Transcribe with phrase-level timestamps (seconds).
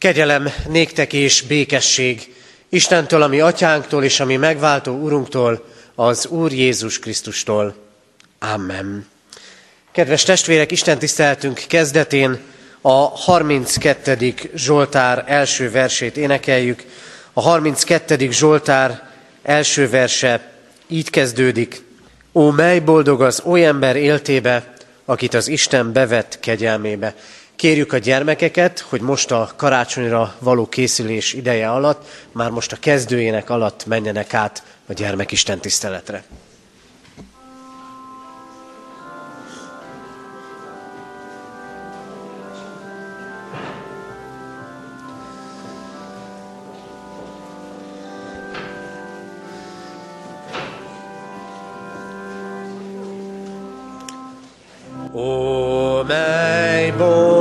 [0.00, 2.34] Kegyelem néktek és békesség
[2.68, 5.64] Istentől, ami atyánktól és ami megváltó Urunktól,
[5.94, 7.74] az Úr Jézus Krisztustól.
[8.38, 9.06] Amen.
[9.92, 12.38] Kedves testvérek, Isten tiszteltünk kezdetén
[12.80, 14.34] a 32.
[14.54, 16.84] Zsoltár első versét énekeljük.
[17.32, 18.30] A 32.
[18.30, 19.10] Zsoltár
[19.42, 20.52] első verse
[20.88, 21.82] így kezdődik.
[22.32, 27.14] Ó, mely boldog az oly ember éltébe, akit az Isten bevett kegyelmébe.
[27.60, 33.50] Kérjük a gyermekeket, hogy most a karácsonyra való készülés ideje alatt, már most a kezdőjének
[33.50, 36.24] alatt menjenek át a gyermekisten tiszteletre.
[55.12, 57.39] Ó, mely boldog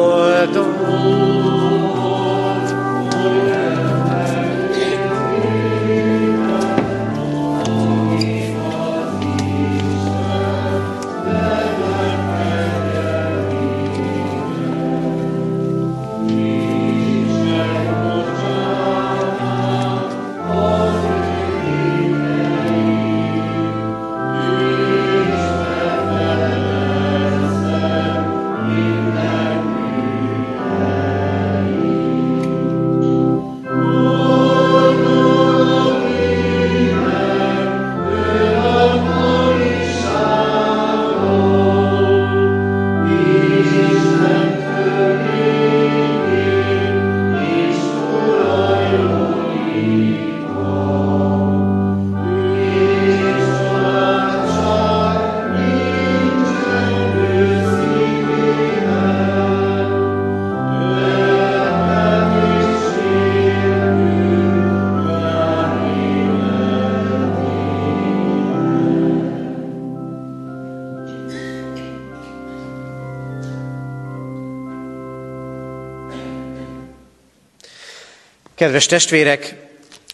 [78.59, 79.55] Kedves testvérek,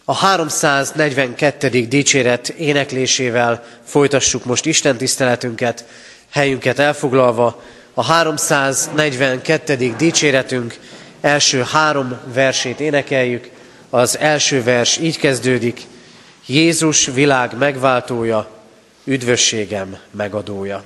[0.03, 1.69] a 342.
[1.69, 5.85] dicséret éneklésével folytassuk most Isten tiszteletünket,
[6.29, 7.63] helyünket elfoglalva.
[7.93, 9.95] A 342.
[9.97, 10.77] dicséretünk
[11.21, 13.49] első három versét énekeljük.
[13.89, 15.81] Az első vers így kezdődik.
[16.45, 18.49] Jézus világ megváltója,
[19.03, 20.83] üdvösségem megadója.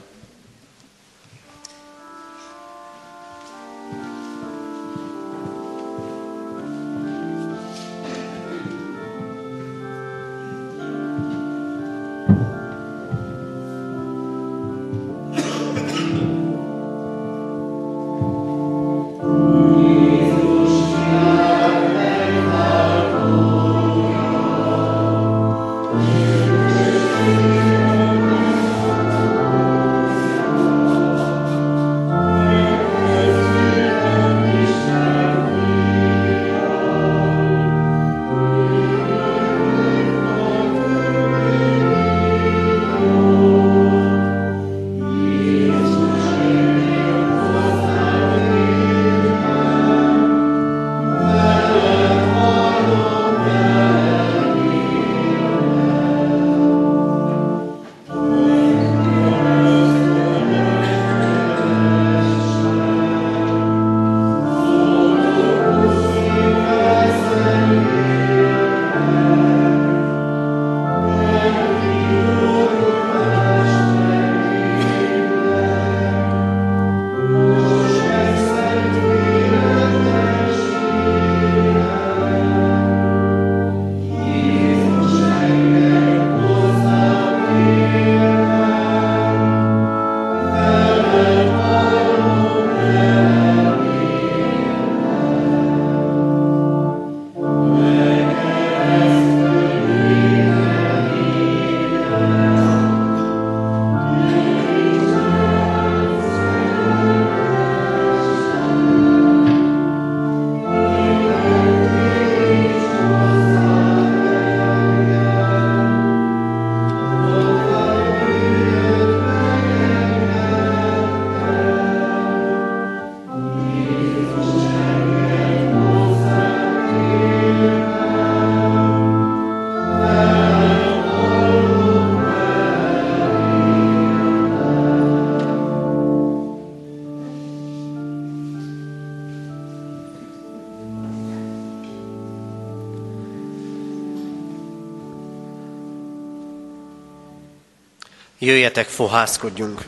[148.49, 149.81] Jöjjetek, fohászkodjunk!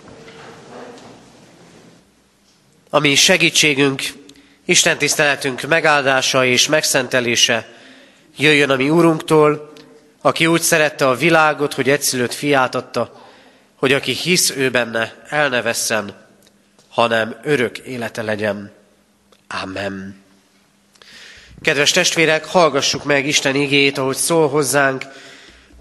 [2.89, 4.03] Ami segítségünk,
[4.65, 7.67] Isten tiszteletünk megáldása és megszentelése
[8.37, 9.73] jöjjön a mi Úrunktól,
[10.21, 13.27] aki úgy szerette a világot, hogy egyszülött fiát adta,
[13.75, 16.27] hogy aki hisz ő benne, el ne vesszen,
[16.89, 18.71] hanem örök élete legyen.
[19.63, 20.23] Amen.
[21.61, 25.03] Kedves testvérek, hallgassuk meg Isten igét, ahogy szól hozzánk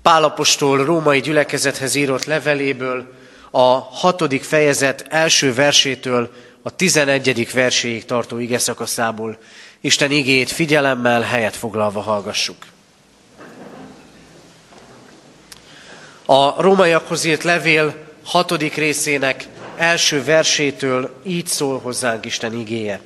[0.02, 3.12] Pálapostól római gyülekezethez írott leveléből,
[3.50, 6.30] a hatodik fejezet első versétől
[6.62, 9.38] a tizenegyedik verséig tartó ige szakaszából.
[9.80, 12.56] Isten igét figyelemmel, helyet foglalva hallgassuk.
[16.24, 17.94] A rómaiakhoz írt levél
[18.24, 23.00] hatodik részének első versétől így szól hozzánk Isten igéje.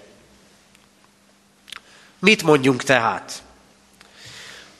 [2.18, 3.43] Mit mondjunk tehát?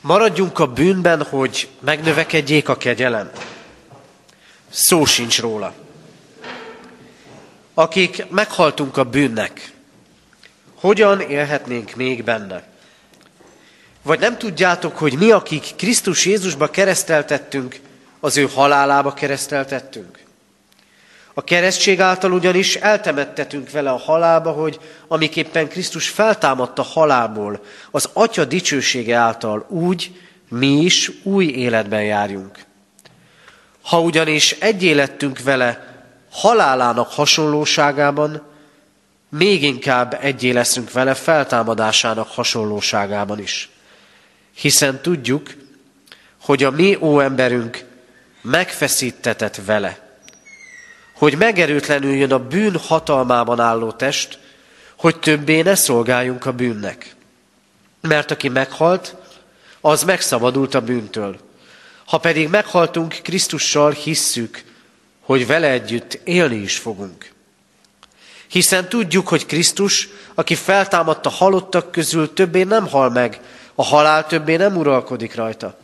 [0.05, 3.31] Maradjunk a bűnben, hogy megnövekedjék a kegyelem?
[4.71, 5.75] Szó sincs róla.
[7.75, 9.73] Akik meghaltunk a bűnnek,
[10.75, 12.63] hogyan élhetnénk még benne?
[14.03, 17.81] Vagy nem tudjátok, hogy mi, akik Krisztus Jézusba kereszteltettünk,
[18.21, 20.19] az ő halálába kereszteltettünk?
[21.35, 24.79] A keresztség által ugyanis eltemettetünk vele a halálba, hogy
[25.09, 32.59] amiképpen Krisztus feltámadta halálból, az Atya dicsősége által úgy mi is új életben járjunk.
[33.83, 35.95] Ha ugyanis egy élettünk vele
[36.31, 38.43] halálának hasonlóságában,
[39.29, 43.71] még inkább egyé leszünk vele feltámadásának hasonlóságában is.
[44.55, 45.51] Hiszen tudjuk,
[46.43, 47.85] hogy a mi óemberünk
[48.43, 50.04] megfeszítetett vele,
[51.15, 54.39] hogy megerőtlenüljön a bűn hatalmában álló test,
[54.97, 57.15] hogy többé ne szolgáljunk a bűnnek.
[58.01, 59.17] Mert aki meghalt,
[59.81, 61.37] az megszabadult a bűntől.
[62.07, 64.65] Ha pedig meghaltunk Krisztussal, hisszük,
[65.21, 67.33] hogy vele együtt élni is fogunk.
[68.49, 73.41] Hiszen tudjuk, hogy Krisztus, aki feltámadta halottak közül, többé nem hal meg,
[73.75, 75.79] a halál többé nem uralkodik rajta.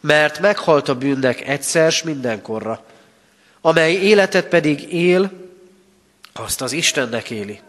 [0.00, 2.84] Mert meghalt a bűnnek egyszer s mindenkorra,
[3.60, 5.32] amely életet pedig él,
[6.32, 7.60] azt az Istennek éli.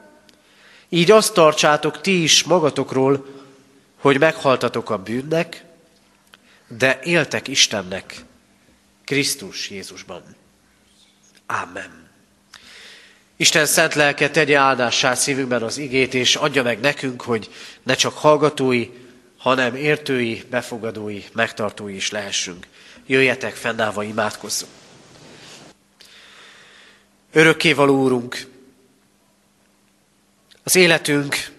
[0.90, 3.26] Így azt tartsátok ti is magatokról,
[4.00, 5.64] hogy meghaltatok a bűnnek,
[6.68, 8.16] de éltek Istennek,
[9.06, 10.24] Krisztus Jézusban.
[11.46, 12.08] Amen.
[13.36, 17.50] Isten szent lelke tegye áldássá szívünkben az igét, és adja meg nekünk, hogy
[17.84, 18.90] ne csak hallgatói,
[19.38, 22.68] hanem értői, befogadói, megtartói is lehessünk.
[23.06, 24.72] Jöjjetek, fennállva imádkozzunk.
[27.32, 28.48] Örökkévaló Úrunk,
[30.64, 31.52] az életünk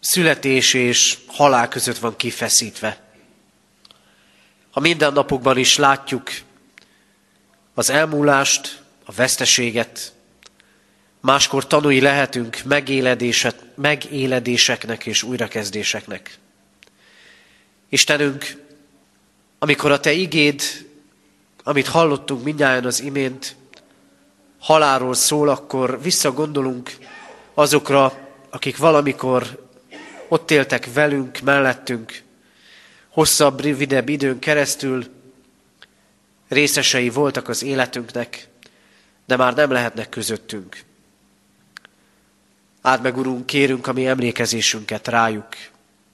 [0.00, 3.02] születés és halál között van kifeszítve.
[4.70, 6.30] Ha mindennapokban is látjuk
[7.74, 10.12] az elmúlást, a veszteséget,
[11.20, 12.62] máskor tanúi lehetünk
[13.74, 16.38] megéledéseknek és újrakezdéseknek.
[17.88, 18.62] Istenünk,
[19.58, 20.62] amikor a Te igéd,
[21.62, 23.56] amit hallottunk mindjárt az imént,
[24.64, 26.96] halálról szól, akkor visszagondolunk
[27.54, 29.68] azokra, akik valamikor
[30.28, 32.22] ott éltek velünk, mellettünk,
[33.08, 35.04] hosszabb, rövidebb időn keresztül
[36.48, 38.48] részesei voltak az életünknek,
[39.26, 40.82] de már nem lehetnek közöttünk.
[42.82, 45.48] Áld meg, Urunk, kérünk a mi emlékezésünket rájuk,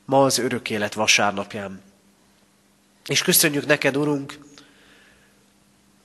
[0.05, 1.83] ma az örök élet vasárnapján.
[3.07, 4.39] És köszönjük neked, Urunk,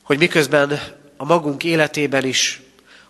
[0.03, 0.79] hogy miközben
[1.17, 2.61] a magunk életében is,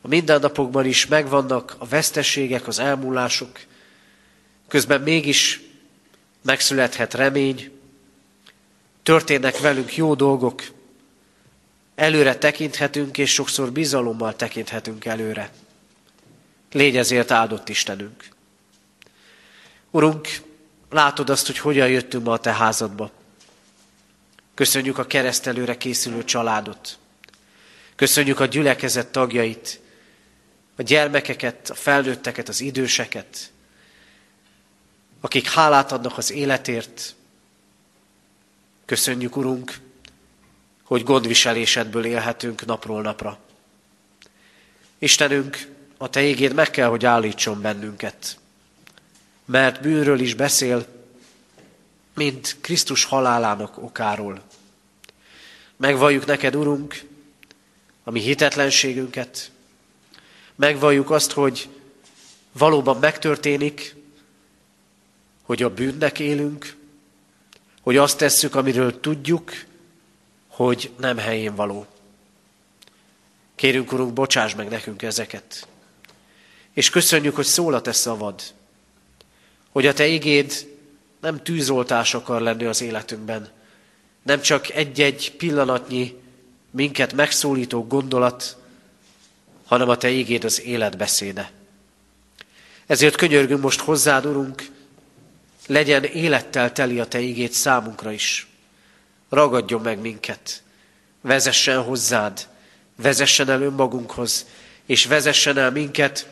[0.02, 3.60] a mindennapokban is megvannak a veszteségek, az elmúlások,
[4.68, 5.62] közben mégis
[6.42, 7.72] megszülethet remény,
[9.04, 10.64] történnek velünk jó dolgok,
[11.96, 15.52] előre tekinthetünk, és sokszor bizalommal tekinthetünk előre.
[16.72, 18.28] Légy ezért áldott Istenünk.
[19.92, 20.28] Urunk,
[20.90, 23.12] látod azt, hogy hogyan jöttünk ma a Te házadba.
[24.54, 26.98] Köszönjük a keresztelőre készülő családot.
[27.96, 29.80] Köszönjük a gyülekezet tagjait,
[30.76, 33.52] a gyermekeket, a felnőtteket, az időseket,
[35.22, 37.16] akik hálát adnak az életért.
[38.86, 39.80] Köszönjük, Urunk,
[40.84, 43.40] hogy gondviselésedből élhetünk napról napra.
[44.98, 48.38] Istenünk, a Te égéd meg kell, hogy állítson bennünket,
[49.46, 50.86] mert bűnről is beszél,
[52.14, 54.42] mint Krisztus halálának okáról.
[55.78, 57.04] Megvalljuk neked, Urunk,
[58.08, 59.52] a mi hitetlenségünket,
[60.56, 61.70] megvalljuk azt, hogy
[62.52, 63.96] valóban megtörténik,
[65.44, 66.76] hogy a bűnnek élünk,
[67.82, 69.52] hogy azt tesszük, amiről tudjuk,
[70.48, 71.86] hogy nem helyén való.
[73.56, 75.68] Kérünk, Urunk, bocsáss meg nekünk ezeket.
[76.74, 78.42] És köszönjük, hogy szól a Te szavad,
[79.72, 80.68] hogy a Te igéd
[81.22, 83.50] nem tűzoltás akar lenni az életünkben,
[84.24, 86.24] nem csak egy-egy pillanatnyi
[86.76, 88.58] minket megszólító gondolat,
[89.66, 91.52] hanem a Te ígéd az életbeszéde.
[92.86, 94.70] Ezért könyörgünk most hozzád, Urunk,
[95.68, 98.48] legyen élettel teli a Te ígéd számunkra is.
[99.30, 100.64] Ragadjon meg minket,
[101.22, 102.48] vezessen hozzád,
[102.96, 104.46] vezessen el önmagunkhoz,
[104.86, 106.28] és vezessen el minket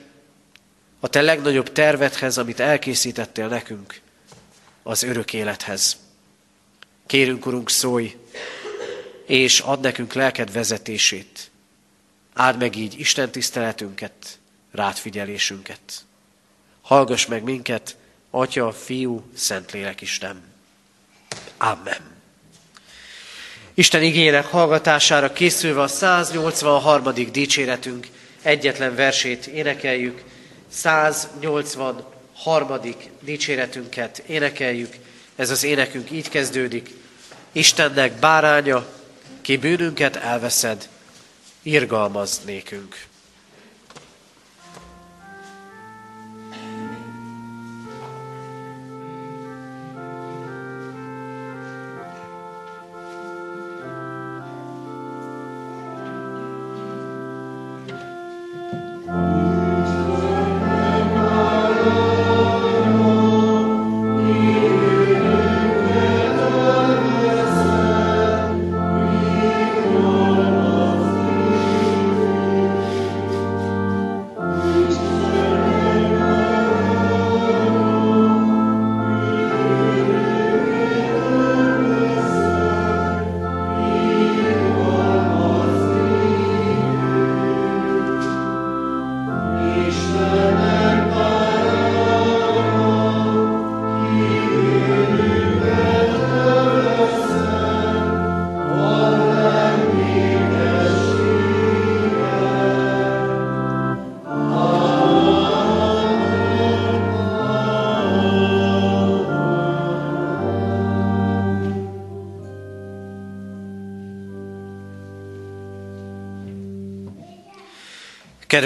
[0.99, 4.01] a Te legnagyobb tervedhez, amit elkészítettél nekünk,
[4.83, 5.97] az örök élethez.
[7.05, 8.15] Kérünk, Urunk, szólj,
[9.25, 11.51] és add nekünk lelked vezetését.
[12.33, 14.39] Áld meg így Isten tiszteletünket,
[14.71, 16.05] rátfigyelésünket.
[16.81, 17.97] Hallgass meg minket,
[18.29, 20.43] Atya, Fiú, Szentlélek Isten.
[21.57, 22.11] Amen.
[23.73, 27.13] Isten igények hallgatására készülve a 183.
[27.31, 28.07] dicséretünk
[28.41, 30.23] egyetlen versét énekeljük.
[30.69, 32.79] 183.
[33.19, 34.95] dicséretünket énekeljük.
[35.35, 36.89] Ez az énekünk így kezdődik.
[37.51, 39.02] Istennek báránya,
[39.43, 40.89] ki bűnünket elveszed,
[41.61, 43.05] irgalmaz nékünk.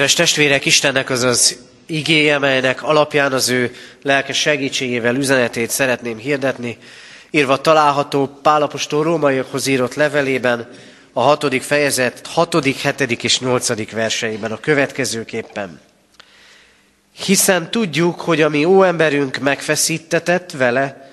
[0.08, 6.78] Kedves testvérek, Istennek az az igéje, melynek alapján az ő lelke segítségével üzenetét szeretném hirdetni,
[7.30, 10.70] írva található Pálapostól rómaiakhoz írott levelében,
[11.14, 15.80] a hatodik fejezet hatodik, hetedik és nyolcadik verseiben a következőképpen.
[17.26, 21.12] Hiszen tudjuk, hogy a mi óemberünk megfeszítetett vele,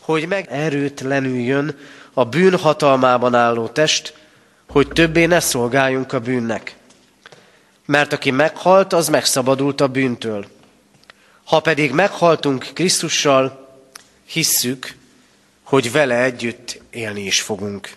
[0.00, 1.76] hogy meg erőtlenüljön
[2.12, 4.14] a bűn hatalmában álló test,
[4.68, 6.76] hogy többé ne szolgáljunk a bűnnek.
[7.86, 10.46] Mert aki meghalt, az megszabadult a bűntől.
[11.44, 13.68] Ha pedig meghaltunk Krisztussal,
[14.24, 14.96] hisszük,
[15.62, 17.90] hogy vele együtt élni is fogunk.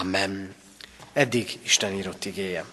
[0.00, 0.54] Amen.
[1.12, 2.64] Eddig Isten írott igéje.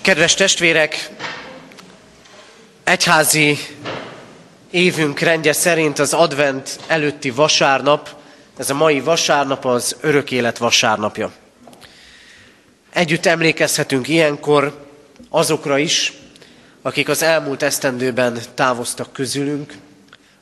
[0.00, 1.10] Kedves testvérek,
[2.84, 3.58] egyházi
[4.70, 8.16] évünk rendje szerint az advent előtti vasárnap,
[8.56, 11.32] ez a mai vasárnap az örök élet vasárnapja.
[12.94, 14.86] Együtt emlékezhetünk ilyenkor
[15.28, 16.12] azokra is,
[16.82, 19.74] akik az elmúlt esztendőben távoztak közülünk,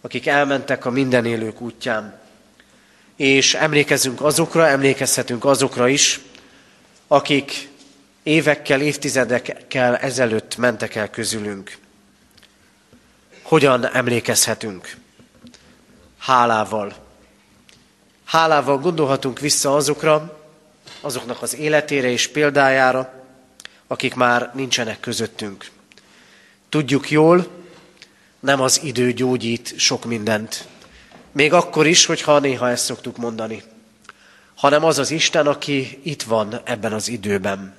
[0.00, 2.20] akik elmentek a mindenélők útján.
[3.16, 6.20] És emlékezünk azokra, emlékezhetünk azokra is,
[7.06, 7.68] akik
[8.22, 11.78] évekkel, évtizedekkel ezelőtt mentek el közülünk.
[13.42, 14.96] Hogyan emlékezhetünk?
[16.18, 16.94] Hálával.
[18.24, 20.41] Hálával gondolhatunk vissza azokra,
[21.02, 23.12] azoknak az életére és példájára,
[23.86, 25.70] akik már nincsenek közöttünk.
[26.68, 27.46] Tudjuk jól,
[28.40, 30.66] nem az idő gyógyít sok mindent.
[31.32, 33.62] Még akkor is, hogyha néha ezt szoktuk mondani.
[34.54, 37.74] Hanem az az Isten, aki itt van ebben az időben.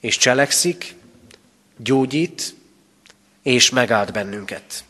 [0.00, 0.94] És cselekszik,
[1.76, 2.54] gyógyít,
[3.42, 4.84] és megáld bennünket.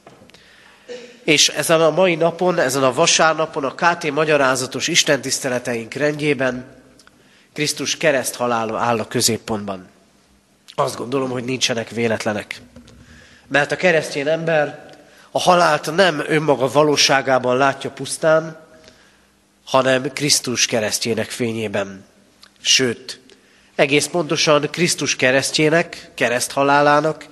[1.24, 6.81] És ezen a mai napon, ezen a vasárnapon, a KT magyarázatos istentiszteleteink rendjében
[7.52, 9.88] Krisztus kereszt halála áll a középpontban.
[10.74, 12.60] Azt gondolom, hogy nincsenek véletlenek.
[13.48, 14.90] Mert a keresztény ember
[15.30, 18.60] a halált nem önmaga valóságában látja pusztán,
[19.64, 22.04] hanem Krisztus keresztjének fényében.
[22.60, 23.20] Sőt,
[23.74, 27.26] egész pontosan Krisztus keresztjének, kereszthalálának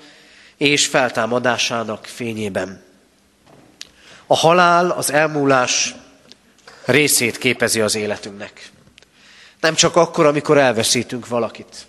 [0.57, 2.83] és feltámadásának fényében.
[4.27, 5.95] A halál, az elmúlás
[6.85, 8.71] részét képezi az életünknek.
[9.61, 11.87] Nem csak akkor, amikor elveszítünk valakit.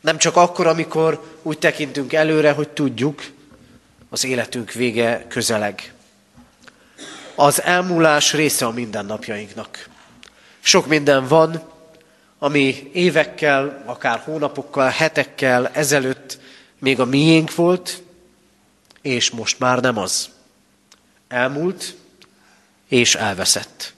[0.00, 3.22] Nem csak akkor, amikor úgy tekintünk előre, hogy tudjuk,
[4.10, 5.92] az életünk vége közeleg.
[7.34, 9.88] Az elmúlás része a mindennapjainknak.
[10.60, 11.62] Sok minden van,
[12.38, 16.38] ami évekkel, akár hónapokkal, hetekkel ezelőtt
[16.78, 18.02] még a miénk volt,
[19.02, 20.28] és most már nem az.
[21.28, 21.94] Elmúlt,
[22.88, 23.94] és elveszett.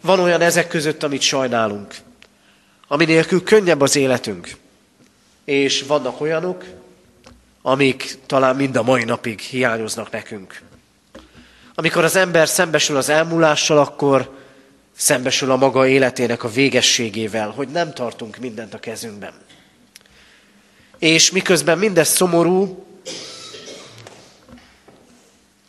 [0.00, 1.94] Van olyan ezek között, amit sajnálunk,
[2.88, 4.56] ami könnyebb az életünk.
[5.44, 6.64] És vannak olyanok,
[7.62, 10.62] amik talán mind a mai napig hiányoznak nekünk.
[11.74, 14.36] Amikor az ember szembesül az elmúlással, akkor
[14.96, 19.32] szembesül a maga életének a végességével, hogy nem tartunk mindent a kezünkben.
[20.98, 22.86] És miközben mindez szomorú,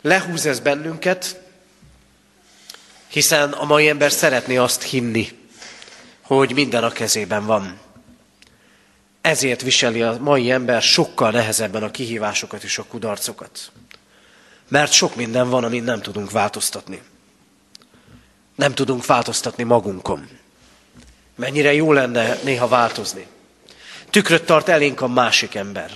[0.02, 1.40] lehúz ez bennünket,
[3.10, 5.28] hiszen a mai ember szeretné azt hinni,
[6.20, 7.78] hogy minden a kezében van.
[9.20, 13.72] Ezért viseli a mai ember sokkal nehezebben a kihívásokat és a kudarcokat.
[14.68, 17.02] Mert sok minden van, amit nem tudunk változtatni.
[18.54, 20.28] Nem tudunk változtatni magunkon.
[21.34, 23.26] Mennyire jó lenne néha változni.
[24.10, 25.90] Tükröt tart elénk a másik ember.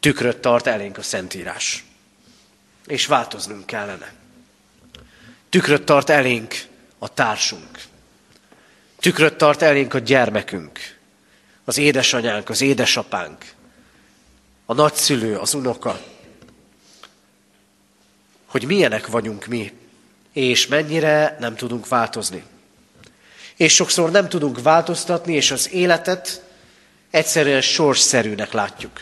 [0.00, 1.84] Tükröt tart elénk a Szentírás.
[2.86, 4.19] És változnunk kellene.
[5.50, 6.54] Tükröt tart elénk
[6.98, 7.80] a társunk.
[9.00, 10.98] Tükröt tart elénk a gyermekünk,
[11.64, 13.44] az édesanyánk, az édesapánk,
[14.64, 16.00] a nagyszülő, az unoka.
[18.46, 19.72] Hogy milyenek vagyunk mi,
[20.32, 22.44] és mennyire nem tudunk változni.
[23.56, 26.44] És sokszor nem tudunk változtatni, és az életet
[27.10, 29.00] egyszerűen sorsszerűnek látjuk.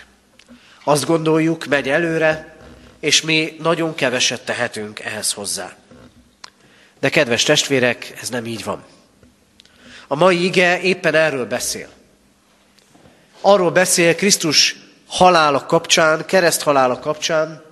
[0.84, 2.56] Azt gondoljuk, megy előre,
[3.00, 5.76] és mi nagyon keveset tehetünk ehhez hozzá.
[7.00, 8.84] De kedves testvérek, ez nem így van.
[10.06, 11.88] A mai ige éppen erről beszél.
[13.40, 17.62] Arról beszél Krisztus halála kapcsán, kereszt halála kapcsán,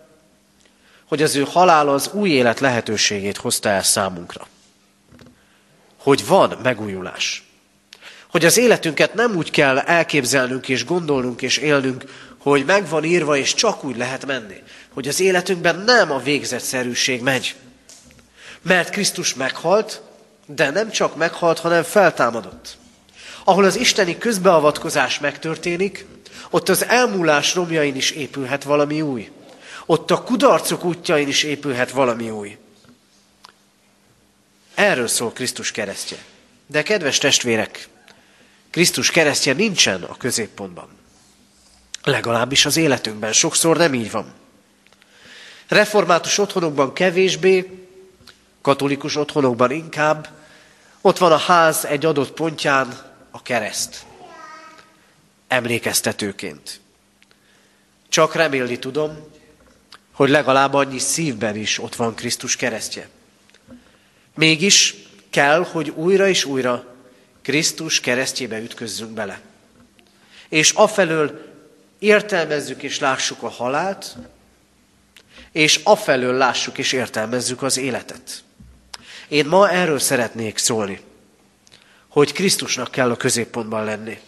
[1.09, 4.47] hogy az ő halála az új élet lehetőségét hozta el számunkra.
[5.97, 7.45] Hogy van megújulás.
[8.31, 12.05] Hogy az életünket nem úgy kell elképzelnünk és gondolnunk és élnünk,
[12.39, 14.63] hogy meg van írva és csak úgy lehet menni.
[14.93, 17.55] Hogy az életünkben nem a végzetszerűség megy.
[18.67, 20.01] Mert Krisztus meghalt,
[20.47, 22.77] de nem csak meghalt, hanem feltámadott.
[23.45, 26.07] Ahol az isteni közbeavatkozás megtörténik,
[26.51, 29.31] ott az elmúlás romjain is épülhet valami új.
[29.87, 32.57] Ott a kudarcok útjain is épülhet valami új.
[34.75, 36.19] Erről szól Krisztus keresztje.
[36.67, 37.89] De kedves testvérek,
[38.71, 40.89] Krisztus keresztje nincsen a középpontban.
[42.03, 44.33] Legalábbis az életünkben sokszor nem így van.
[45.69, 47.86] Református otthonokban kevésbé,
[48.67, 50.29] katolikus otthonokban inkább,
[51.01, 52.99] ott van a ház egy adott pontján
[53.31, 54.05] a kereszt.
[55.49, 56.81] Emlékeztetőként.
[58.09, 59.19] Csak remélni tudom,
[60.13, 63.09] hogy legalább annyi szívben is ott van Krisztus keresztje.
[64.35, 64.95] Mégis
[65.31, 66.95] kell, hogy újra és újra
[67.43, 69.41] Krisztus keresztjébe ütközzünk bele.
[70.49, 71.53] És afelől
[71.99, 74.17] értelmezzük és lássuk a halált,
[75.53, 78.45] és afelől lássuk és értelmezzük az életet.
[79.29, 81.01] Én ma erről szeretnék szólni,
[82.09, 84.21] hogy Krisztusnak kell a középpontban lenni.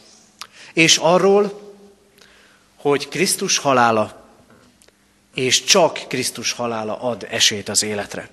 [0.73, 1.75] És arról,
[2.77, 4.27] hogy Krisztus halála,
[5.35, 8.29] és csak Krisztus halála ad esélyt az életre.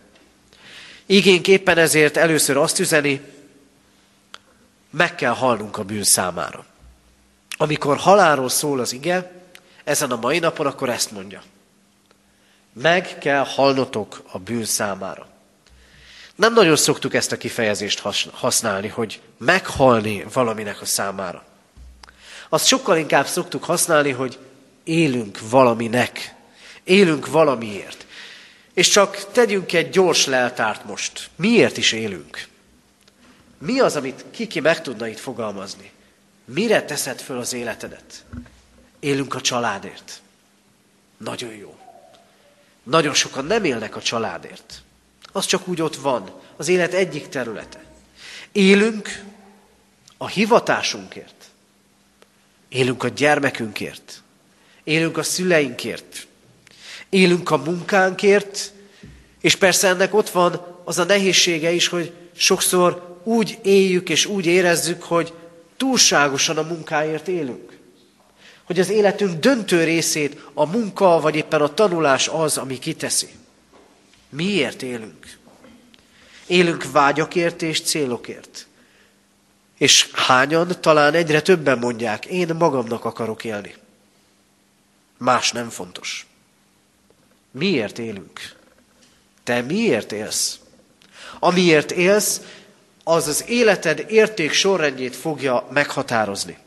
[1.05, 3.21] Igénk éppen ezért először azt üzeni,
[4.89, 6.65] meg kell halnunk a bűn számára.
[7.57, 9.31] Amikor halálról szól az ige,
[9.83, 11.41] ezen a mai napon, akkor ezt mondja.
[12.73, 15.27] Meg kell halnotok a bűn számára.
[16.35, 17.99] Nem nagyon szoktuk ezt a kifejezést
[18.31, 21.45] használni, hogy meghalni valaminek a számára.
[22.49, 24.37] Azt sokkal inkább szoktuk használni, hogy
[24.83, 26.35] élünk valaminek,
[26.83, 28.05] élünk valamiért.
[28.73, 31.29] És csak tegyünk egy gyors leltárt most.
[31.35, 32.47] Miért is élünk?
[33.57, 35.91] Mi az, amit kiki meg tudna itt fogalmazni?
[36.45, 38.25] Mire teszed föl az életedet?
[38.99, 40.21] Élünk a családért.
[41.17, 41.77] Nagyon jó.
[42.83, 44.84] Nagyon sokan nem élnek a családért
[45.35, 47.83] az csak úgy ott van, az élet egyik területe.
[48.51, 49.23] Élünk
[50.17, 51.45] a hivatásunkért.
[52.69, 54.21] Élünk a gyermekünkért.
[54.83, 56.27] Élünk a szüleinkért.
[57.09, 58.71] Élünk a munkánkért,
[59.41, 64.45] és persze ennek ott van az a nehézsége is, hogy sokszor úgy éljük és úgy
[64.45, 65.33] érezzük, hogy
[65.77, 67.77] túlságosan a munkáért élünk.
[68.63, 73.29] Hogy az életünk döntő részét a munka, vagy éppen a tanulás az, ami kiteszi.
[74.29, 75.37] Miért élünk?
[76.47, 78.67] Élünk vágyakért és célokért.
[79.77, 83.75] És hányan, talán egyre többen mondják, én magamnak akarok élni.
[85.17, 86.25] Más nem fontos.
[87.51, 88.39] Miért élünk?
[89.43, 90.59] Te miért élsz?
[91.39, 92.41] Amiért élsz,
[93.03, 96.57] az az életed érték sorrendjét fogja meghatározni.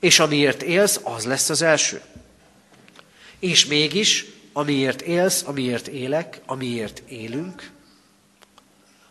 [0.00, 2.00] És amiért élsz, az lesz az első.
[3.38, 7.70] És mégis, amiért élsz, amiért élek, amiért élünk,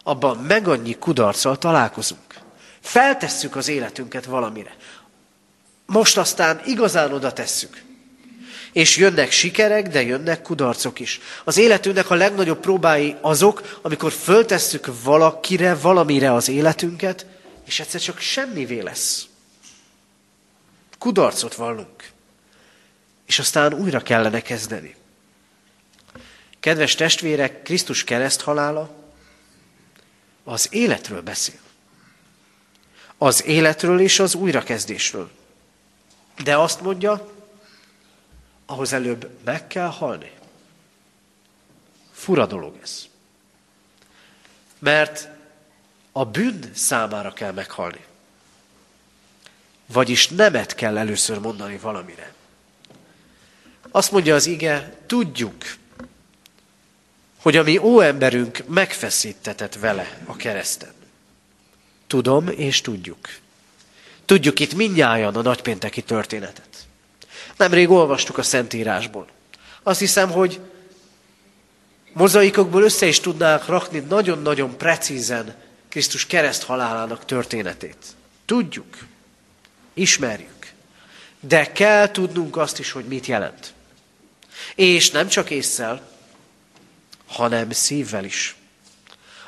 [0.03, 2.39] abban meg annyi kudarccal találkozunk.
[2.79, 4.75] Feltesszük az életünket valamire.
[5.85, 7.83] Most aztán igazán oda tesszük.
[8.71, 11.19] És jönnek sikerek, de jönnek kudarcok is.
[11.43, 17.25] Az életünknek a legnagyobb próbái azok, amikor föltesszük valakire, valamire az életünket,
[17.65, 19.27] és egyszer csak semmivé lesz.
[20.97, 22.09] Kudarcot vallunk.
[23.25, 24.95] És aztán újra kellene kezdeni.
[26.59, 28.95] Kedves testvérek, Krisztus kereszt halála
[30.43, 31.59] az életről beszél.
[33.17, 35.31] Az életről és az újrakezdésről.
[36.43, 37.31] De azt mondja,
[38.65, 40.31] ahhoz előbb meg kell halni.
[42.11, 43.07] Fura dolog ez.
[44.79, 45.29] Mert
[46.11, 48.05] a bűn számára kell meghalni.
[49.85, 52.33] Vagyis nemet kell először mondani valamire.
[53.91, 55.55] Azt mondja az ige, tudjuk,
[57.41, 60.93] hogy a mi óemberünk megfeszítetett vele a kereszten.
[62.07, 63.29] Tudom és tudjuk.
[64.25, 66.67] Tudjuk itt mindnyájan a nagypénteki történetet.
[67.57, 69.27] Nemrég olvastuk a Szentírásból.
[69.83, 70.59] Azt hiszem, hogy
[72.13, 75.55] mozaikokból össze is tudnánk rakni nagyon-nagyon precízen
[75.89, 77.97] Krisztus kereszt halálának történetét.
[78.45, 78.97] Tudjuk,
[79.93, 80.71] ismerjük,
[81.39, 83.73] de kell tudnunk azt is, hogy mit jelent.
[84.75, 86.08] És nem csak észszel,
[87.29, 88.55] hanem szívvel is.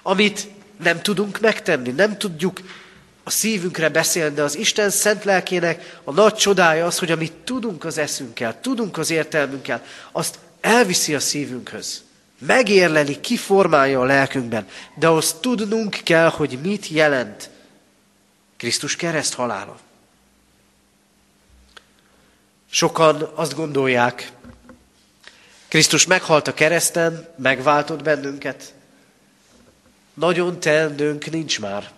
[0.01, 0.47] Amit
[0.83, 2.61] nem tudunk megtenni, nem tudjuk
[3.23, 7.85] a szívünkre beszélni, de az Isten szent lelkének a nagy csodája az, hogy amit tudunk
[7.85, 12.03] az eszünkkel, tudunk az értelmünkkel, azt elviszi a szívünkhöz.
[12.39, 17.49] Megérleli, kiformálja a lelkünkben, de azt tudnunk kell, hogy mit jelent
[18.57, 19.79] Krisztus kereszt halála.
[22.69, 24.31] Sokan azt gondolják,
[25.71, 28.73] Krisztus meghalt a kereszten, megváltott bennünket.
[30.13, 31.91] Nagyon teendőnk nincs már.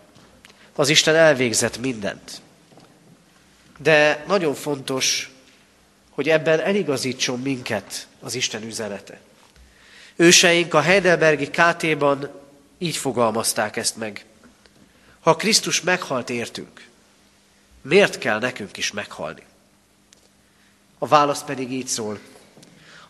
[0.76, 2.42] Az Isten elvégzett mindent.
[3.78, 5.32] De nagyon fontos,
[6.10, 9.20] hogy ebben eligazítson minket az Isten üzenete.
[10.16, 12.32] Őseink a Heidelbergi KT-ban
[12.78, 14.26] így fogalmazták ezt meg.
[15.20, 16.88] Ha Krisztus meghalt értünk,
[17.82, 19.44] miért kell nekünk is meghalni?
[20.98, 22.20] A válasz pedig így szól.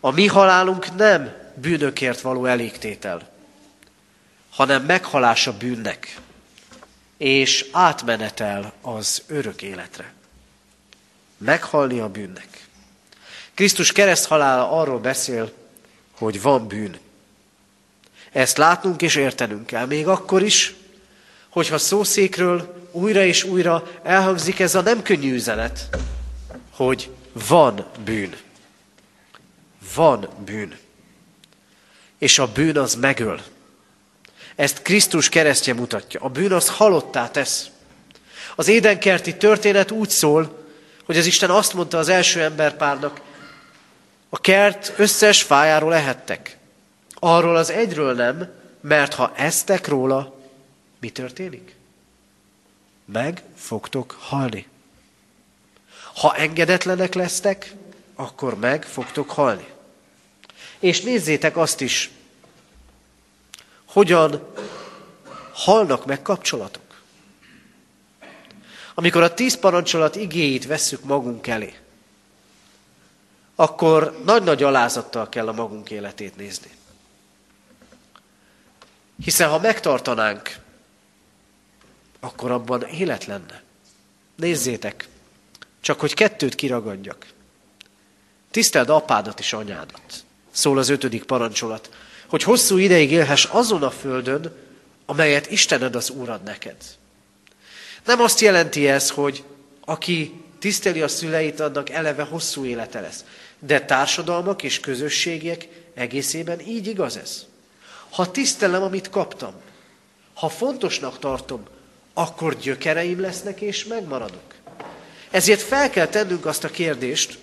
[0.06, 3.30] A mi halálunk nem bűnökért való elégtétel,
[4.50, 6.20] hanem meghalás a bűnnek,
[7.18, 10.13] és átmenetel az örök életre.
[11.38, 12.68] Meghalni a bűnnek.
[13.54, 15.52] Krisztus kereszt halála arról beszél,
[16.18, 16.98] hogy van bűn.
[18.32, 20.74] Ezt látnunk és értenünk kell, még akkor is,
[21.50, 25.89] hogyha szószékről újra és újra elhangzik ez a nem könnyű üzenet,
[26.72, 27.10] hogy
[27.48, 28.36] van bűn.
[29.96, 30.78] Van bűn.
[32.17, 33.41] És a bűn az megöl.
[34.56, 36.19] Ezt Krisztus keresztje mutatja.
[36.19, 37.69] A bűn az halottá tesz.
[38.56, 40.65] Az édenkerti történet úgy szól,
[41.06, 43.22] hogy az Isten azt mondta az első emberpárnak,
[44.30, 46.58] a kert összes fájáról ehettek.
[47.13, 50.39] Arról az egyről nem, mert ha eztek róla,
[51.00, 51.76] mi történik?
[53.06, 54.67] Meg fogtok halni.
[56.13, 57.74] Ha engedetlenek lesztek,
[58.15, 59.73] akkor meg fogtok halni.
[60.84, 62.10] És nézzétek azt is,
[63.86, 64.48] hogyan
[65.54, 67.02] halnak meg kapcsolatok.
[68.93, 71.80] Amikor a tíz parancsolat igéit vesszük magunk elé,
[73.56, 76.72] akkor nagy-nagy alázattal kell a magunk életét nézni.
[79.24, 80.56] Hiszen ha megtartanánk,
[82.19, 83.62] akkor abban élet lenne.
[84.36, 85.08] Nézzétek,
[85.82, 87.28] csak hogy kettőt kiragadjak.
[88.52, 91.89] Tiszteld apádat és anyádat, szól az ötödik parancsolat
[92.34, 94.52] hogy hosszú ideig élhess azon a földön,
[95.06, 96.76] amelyet Istened az Úrad neked.
[98.06, 99.44] Nem azt jelenti ez, hogy
[99.86, 103.24] aki tiszteli a szüleit, annak eleve hosszú élete lesz.
[103.60, 107.46] De társadalmak és közösségek egészében így igaz ez.
[108.10, 109.54] Ha tisztelem, amit kaptam,
[110.34, 111.63] ha fontosnak tartom,
[112.13, 114.54] akkor gyökereim lesznek és megmaradok.
[115.32, 117.38] Ezért fel kell tennünk azt a kérdést,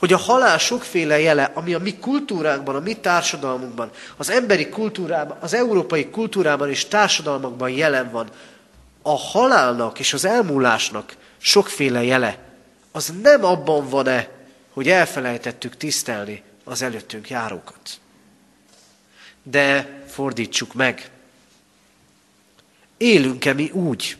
[0.00, 5.36] hogy a halál sokféle jele, ami a mi kultúránkban, a mi társadalmunkban, az emberi kultúrában,
[5.40, 8.30] az európai kultúrában és társadalmakban jelen van,
[9.02, 12.38] a halálnak és az elmúlásnak sokféle jele,
[12.92, 14.30] az nem abban van-e,
[14.72, 18.00] hogy elfelejtettük tisztelni az előttünk járókat.
[19.42, 21.10] De fordítsuk meg.
[22.96, 24.16] Élünk-e mi úgy,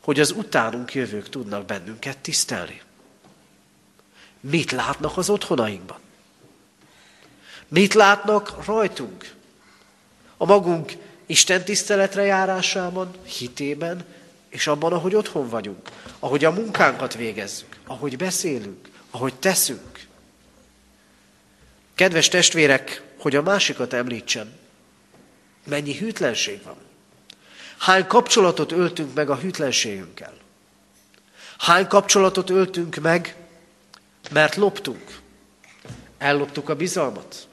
[0.00, 2.84] hogy az utánunk jövők tudnak bennünket tisztelni?
[4.40, 5.98] Mit látnak az otthonainkban?
[7.68, 9.34] Mit látnak rajtunk?
[10.36, 10.92] A magunk
[11.26, 14.04] Isten tiszteletre járásában, hitében,
[14.48, 20.06] és abban, ahogy otthon vagyunk, ahogy a munkánkat végezzük, ahogy beszélünk, ahogy teszünk.
[21.94, 24.52] Kedves testvérek, hogy a másikat említsem,
[25.64, 26.76] mennyi hűtlenség van.
[27.78, 30.34] Hány kapcsolatot öltünk meg a hűtlenségünkkel?
[31.58, 33.36] Hány kapcsolatot öltünk meg,
[34.30, 35.18] mert loptunk?
[36.18, 37.48] Elloptuk a bizalmat.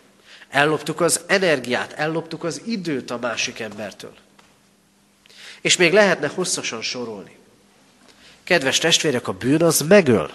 [0.50, 4.14] Elloptuk az energiát, elloptuk az időt a másik embertől.
[5.62, 7.38] És még lehetne hosszasan sorolni.
[8.44, 10.32] Kedves testvérek, a bűn az megöl.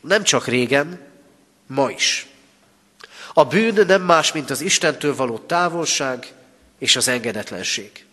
[0.00, 1.00] Nem csak régen,
[1.66, 2.26] ma is.
[3.34, 6.32] A bűn nem más, mint az Istentől való távolság
[6.78, 8.04] és az engedetlenség.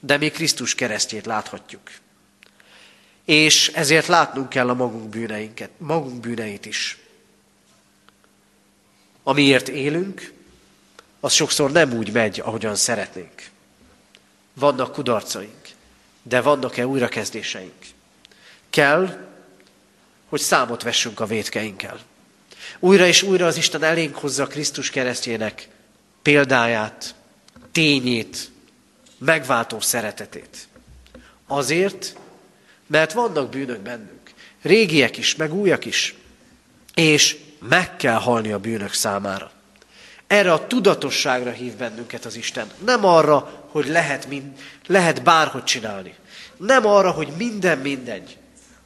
[0.00, 1.90] De mi Krisztus keresztjét láthatjuk.
[3.24, 6.98] És ezért látnunk kell a magunk bűneinket, magunk bűneit is.
[9.22, 10.32] Amiért élünk,
[11.20, 13.48] az sokszor nem úgy megy, ahogyan szeretnénk.
[14.54, 15.68] Vannak kudarcaink,
[16.22, 17.84] de vannak-e újrakezdéseink?
[18.70, 19.28] Kell,
[20.28, 22.00] hogy számot vessünk a vétkeinkkel.
[22.78, 25.68] Újra és újra az Isten elénk hozza Krisztus keresztjének
[26.22, 27.14] példáját,
[27.72, 28.50] tényét,
[29.18, 30.68] megváltó szeretetét.
[31.46, 32.16] Azért,
[32.90, 34.30] mert vannak bűnök bennünk.
[34.62, 36.14] Régiek is, meg újak is.
[36.94, 39.50] És meg kell halni a bűnök számára.
[40.26, 42.70] Erre a tudatosságra hív bennünket az Isten.
[42.84, 44.44] Nem arra, hogy lehet, mind,
[44.86, 46.14] lehet bárhogy csinálni.
[46.56, 48.36] Nem arra, hogy minden mindegy,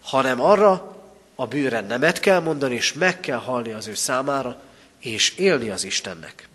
[0.03, 0.97] hanem arra,
[1.35, 4.63] a bűnre nemet kell mondani, és meg kell halni az ő számára,
[5.01, 6.49] és élni az Istennek.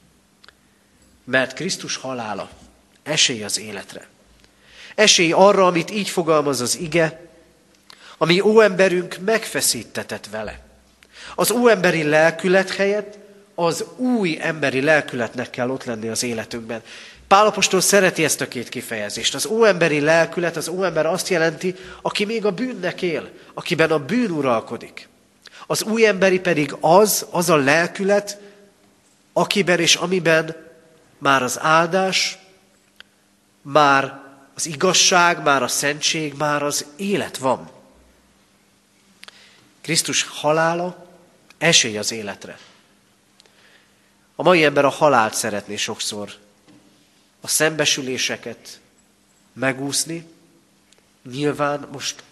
[1.23, 2.49] Mert Krisztus halála
[3.03, 4.07] esély az életre.
[4.95, 7.28] Esély arra, amit így fogalmaz az ige,
[8.21, 10.59] ami óemberünk megfeszítetett vele.
[11.35, 13.17] Az óemberi lelkület helyett
[13.55, 16.81] az új emberi lelkületnek kell ott lenni az életünkben.
[17.27, 19.35] Pálapostól szereti ezt a két kifejezést.
[19.35, 24.31] Az óemberi lelkület, az óember azt jelenti, aki még a bűnnek él, akiben a bűn
[24.31, 25.07] uralkodik.
[25.67, 28.37] Az új emberi pedig az, az a lelkület,
[29.33, 30.55] akiben és amiben
[31.17, 32.37] már az áldás,
[33.61, 34.19] már
[34.55, 37.69] az igazság, már a szentség, már az élet van.
[39.81, 41.07] Krisztus halála
[41.57, 42.57] esély az életre.
[44.35, 46.33] A mai ember a halált szeretné sokszor,
[47.41, 48.79] a szembesüléseket
[49.53, 50.27] megúszni.
[51.31, 52.23] Nyilván most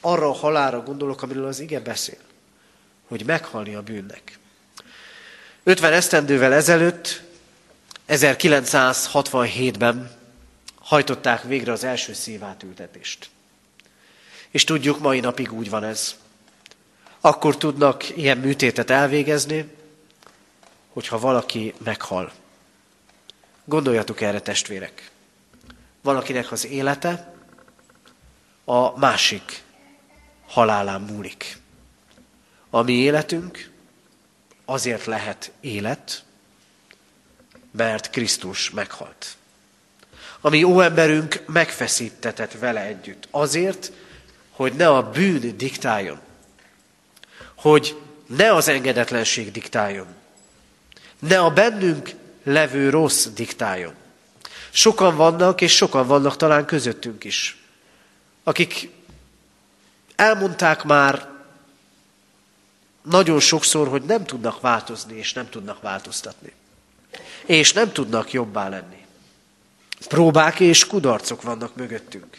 [0.00, 2.18] arra a halára gondolok, amiről az ige beszél,
[3.08, 4.38] hogy meghalni a bűnnek.
[5.62, 7.22] 50 esztendővel ezelőtt,
[8.08, 10.18] 1967-ben
[10.80, 13.30] hajtották végre az első szívátültetést.
[14.50, 16.14] És tudjuk, mai napig úgy van ez.
[17.20, 19.70] Akkor tudnak ilyen műtétet elvégezni,
[20.92, 22.32] hogyha valaki meghal.
[23.64, 25.10] Gondoljatok erre, testvérek.
[26.02, 27.34] Valakinek az élete
[28.64, 29.62] a másik
[30.46, 31.58] halálán múlik.
[32.70, 33.70] A mi életünk
[34.64, 36.24] azért lehet élet,
[37.70, 39.36] mert Krisztus meghalt.
[40.40, 43.28] A mi óemberünk megfeszítetett vele együtt.
[43.30, 43.92] Azért,
[44.50, 46.20] hogy ne a bűn diktáljon.
[47.60, 47.96] Hogy
[48.26, 50.06] ne az engedetlenség diktáljon.
[51.18, 52.10] Ne a bennünk
[52.42, 53.94] levő rossz diktáljon.
[54.70, 57.64] Sokan vannak, és sokan vannak talán közöttünk is,
[58.42, 58.90] akik
[60.16, 61.28] elmondták már
[63.02, 66.52] nagyon sokszor, hogy nem tudnak változni, és nem tudnak változtatni.
[67.46, 69.04] És nem tudnak jobbá lenni.
[70.08, 72.38] Próbák és kudarcok vannak mögöttünk.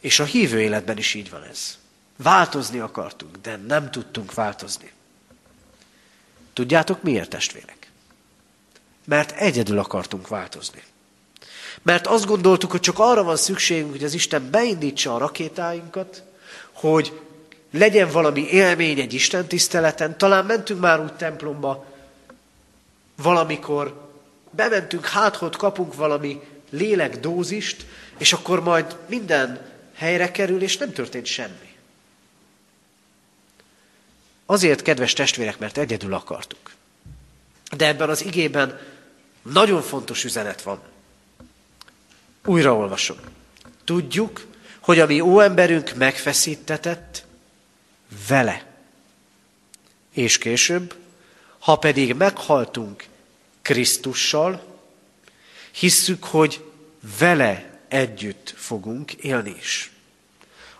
[0.00, 1.78] És a hívő életben is így van ez.
[2.22, 4.92] Változni akartunk, de nem tudtunk változni.
[6.52, 7.90] Tudjátok miért, testvérek?
[9.04, 10.82] Mert egyedül akartunk változni.
[11.82, 16.22] Mert azt gondoltuk, hogy csak arra van szükségünk, hogy az Isten beindítsa a rakétáinkat,
[16.72, 17.20] hogy
[17.70, 20.18] legyen valami élmény egy Isten tiszteleten.
[20.18, 21.84] Talán mentünk már úgy templomba
[23.16, 24.10] valamikor,
[24.50, 27.86] bementünk, hát kapunk valami lélekdózist,
[28.18, 31.71] és akkor majd minden helyre kerül, és nem történt semmi.
[34.52, 36.70] Azért, kedves testvérek, mert egyedül akartuk.
[37.76, 38.80] De ebben az igében
[39.42, 40.80] nagyon fontos üzenet van.
[42.44, 43.16] Újraolvasom.
[43.84, 44.46] Tudjuk,
[44.80, 47.24] hogy a mi óemberünk megfeszítetett
[48.28, 48.64] vele.
[50.12, 50.94] És később,
[51.58, 53.04] ha pedig meghaltunk
[53.62, 54.64] Krisztussal,
[55.70, 56.64] hisszük, hogy
[57.18, 59.92] vele együtt fogunk élni is.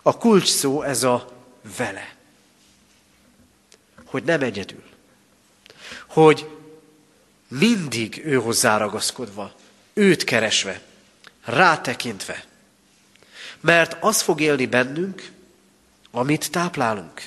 [0.01, 1.29] A kulcs szó ez a
[1.77, 2.12] vele.
[4.13, 4.83] Hogy nem egyedül.
[6.07, 6.49] Hogy
[7.47, 9.53] mindig ő hozzáragaszkodva,
[9.93, 10.81] őt keresve,
[11.43, 12.43] rátekintve.
[13.59, 15.31] Mert az fog élni bennünk,
[16.11, 17.21] amit táplálunk.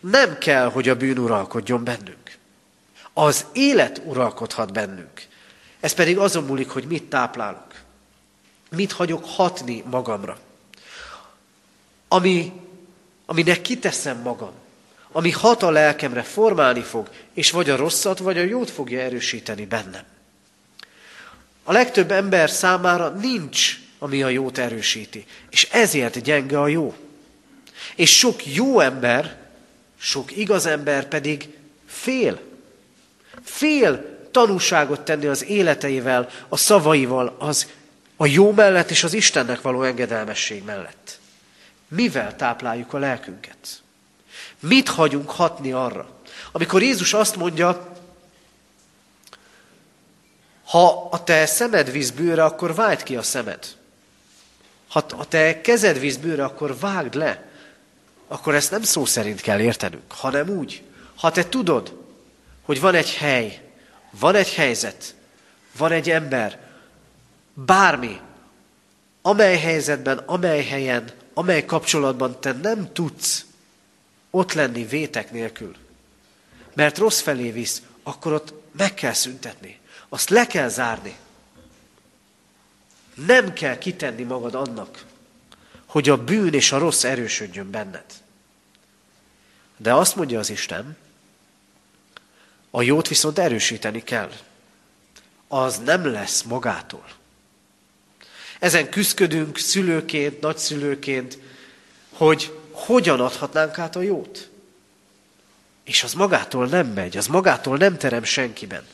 [0.00, 2.36] Nem kell, hogy a bűn uralkodjon bennünk.
[3.12, 5.26] Az élet uralkodhat bennünk.
[5.80, 7.82] Ez pedig azon múlik, hogy mit táplálunk.
[8.70, 10.38] Mit hagyok hatni magamra.
[12.08, 12.52] Ami,
[13.26, 14.66] aminek kiteszem magam.
[15.18, 19.66] Ami hat a lelkemre, formálni fog, és vagy a rosszat, vagy a jót fogja erősíteni
[19.66, 20.02] bennem.
[21.64, 26.94] A legtöbb ember számára nincs, ami a jót erősíti, és ezért gyenge a jó.
[27.94, 29.36] És sok jó ember,
[29.96, 31.48] sok igaz ember pedig
[31.86, 32.40] fél.
[33.42, 37.70] Fél tanúságot tenni az életeivel, a szavaival, az
[38.16, 41.18] a jó mellett és az Istennek való engedelmesség mellett.
[41.88, 43.82] Mivel tápláljuk a lelkünket?
[44.60, 46.08] Mit hagyunk hatni arra?
[46.52, 47.96] Amikor Jézus azt mondja,
[50.64, 53.76] ha a te szemed víz bőre, akkor vágd ki a szemed.
[54.88, 57.46] Ha a te kezed víz bőre, akkor vágd le.
[58.28, 60.82] Akkor ezt nem szó szerint kell értenünk, hanem úgy.
[61.16, 61.96] Ha te tudod,
[62.62, 63.62] hogy van egy hely,
[64.10, 65.14] van egy helyzet,
[65.76, 66.60] van egy ember,
[67.54, 68.20] bármi,
[69.22, 73.44] amely helyzetben, amely helyen, amely kapcsolatban te nem tudsz
[74.38, 75.76] ott lenni vétek nélkül,
[76.74, 79.78] mert rossz felé visz, akkor ott meg kell szüntetni.
[80.08, 81.16] Azt le kell zárni.
[83.14, 85.04] Nem kell kitenni magad annak,
[85.86, 88.04] hogy a bűn és a rossz erősödjön benned.
[89.76, 90.96] De azt mondja az Isten,
[92.70, 94.32] a jót viszont erősíteni kell.
[95.48, 97.06] Az nem lesz magától.
[98.58, 101.38] Ezen küzdködünk szülőként, nagyszülőként,
[102.12, 104.48] hogy hogyan adhatnánk át a jót.
[105.84, 108.86] És az magától nem megy, az magától nem terem senkiben.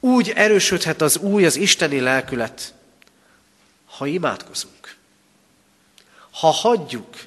[0.00, 2.74] Úgy erősödhet az új, az isteni lelkület,
[3.84, 4.96] ha imádkozunk.
[6.30, 7.26] Ha hagyjuk,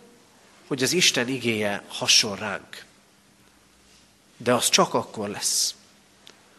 [0.68, 2.86] hogy az Isten igéje hasson ránk.
[4.38, 5.76] De az csak akkor lesz,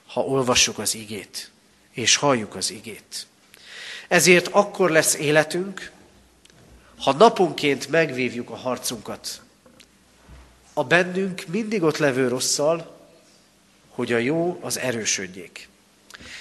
[0.06, 1.50] ha olvassuk az igét,
[1.90, 3.26] és halljuk az igét.
[4.08, 5.90] Ezért akkor lesz életünk,
[6.98, 9.40] ha naponként megvívjuk a harcunkat,
[10.72, 12.96] a bennünk mindig ott levő rosszal,
[13.88, 15.68] hogy a jó az erősödjék.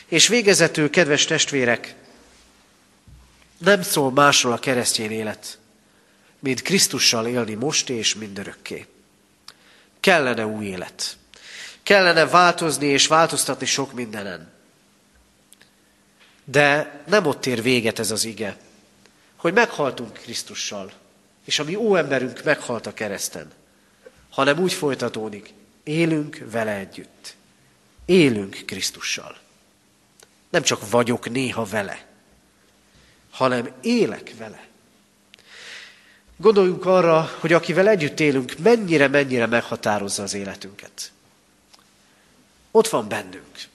[0.05, 1.95] És végezetül, kedves testvérek,
[3.57, 5.57] nem szól másról a keresztény élet,
[6.39, 8.85] mint Krisztussal élni most és mindörökké.
[9.99, 11.17] Kellene új élet.
[11.83, 14.51] Kellene változni és változtatni sok mindenen.
[16.43, 18.57] De nem ott ér véget ez az ige,
[19.43, 20.91] hogy meghaltunk Krisztussal,
[21.45, 23.51] és a mi óemberünk meghalt a kereszten,
[24.29, 25.53] hanem úgy folytatódik,
[25.83, 27.35] élünk vele együtt.
[28.05, 29.37] Élünk Krisztussal.
[30.49, 32.05] Nem csak vagyok néha vele,
[33.31, 34.67] hanem élek vele.
[36.37, 41.11] Gondoljunk arra, hogy akivel együtt élünk, mennyire-mennyire meghatározza az életünket.
[42.71, 43.67] Ott van bennünk.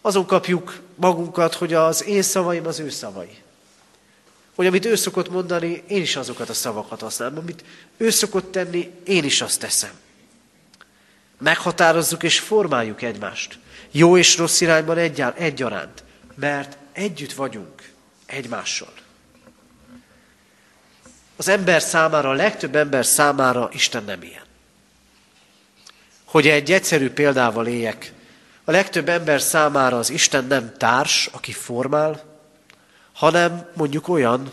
[0.00, 3.42] Azon kapjuk magunkat, hogy az én szavaim az ő szavai.
[4.54, 7.38] Hogy amit ő szokott mondani, én is azokat a szavakat használom.
[7.38, 7.64] Amit
[7.96, 9.90] ő szokott tenni, én is azt teszem.
[11.38, 13.58] Meghatározzuk és formáljuk egymást.
[13.90, 14.98] Jó és rossz irányban
[15.36, 16.04] egyaránt.
[16.34, 17.90] Mert együtt vagyunk
[18.26, 18.92] egymással.
[21.36, 24.42] Az ember számára, a legtöbb ember számára Isten nem ilyen.
[26.24, 28.12] Hogy egy egyszerű példával éljek,
[28.64, 32.33] a legtöbb ember számára az Isten nem társ, aki formál,
[33.14, 34.52] hanem mondjuk olyan,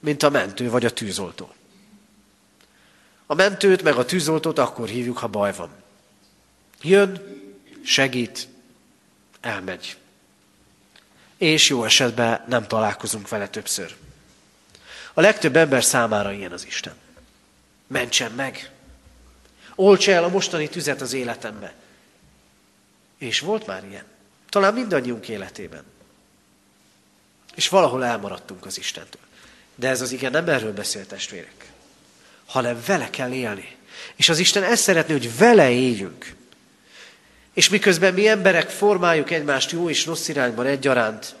[0.00, 1.52] mint a mentő vagy a tűzoltó.
[3.26, 5.70] A mentőt meg a tűzoltót akkor hívjuk, ha baj van.
[6.82, 7.22] Jön,
[7.84, 8.48] segít,
[9.40, 9.96] elmegy.
[11.36, 13.96] És jó esetben nem találkozunk vele többször.
[15.14, 16.94] A legtöbb ember számára ilyen az Isten.
[17.86, 18.70] Mentsen meg.
[19.74, 21.74] Olcsa el a mostani tüzet az életembe.
[23.18, 24.04] És volt már ilyen.
[24.48, 25.84] Talán mindannyiunk életében.
[27.54, 29.22] És valahol elmaradtunk az Istentől.
[29.74, 31.66] De ez az igen nem erről beszél testvérek,
[32.46, 33.76] hanem vele kell élni.
[34.16, 36.34] És az Isten ezt szeretné, hogy vele éljünk.
[37.54, 41.34] És miközben mi emberek formáljuk egymást jó és rossz irányban egyaránt,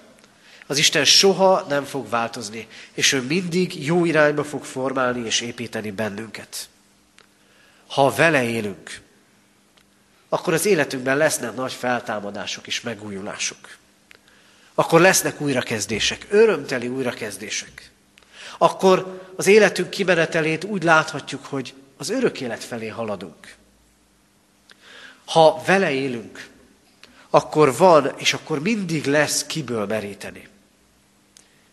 [0.70, 5.90] Az Isten soha nem fog változni, és ő mindig jó irányba fog formálni és építeni
[5.90, 6.68] bennünket.
[7.86, 9.00] Ha vele élünk,
[10.28, 13.76] akkor az életünkben lesznek nagy feltámadások és megújulások.
[14.74, 17.90] Akkor lesznek újrakezdések, örömteli újrakezdések.
[18.58, 23.54] Akkor az életünk kimenetelét úgy láthatjuk, hogy az örök élet felé haladunk.
[25.24, 26.48] Ha vele élünk,
[27.30, 30.48] akkor van, és akkor mindig lesz kiből meríteni.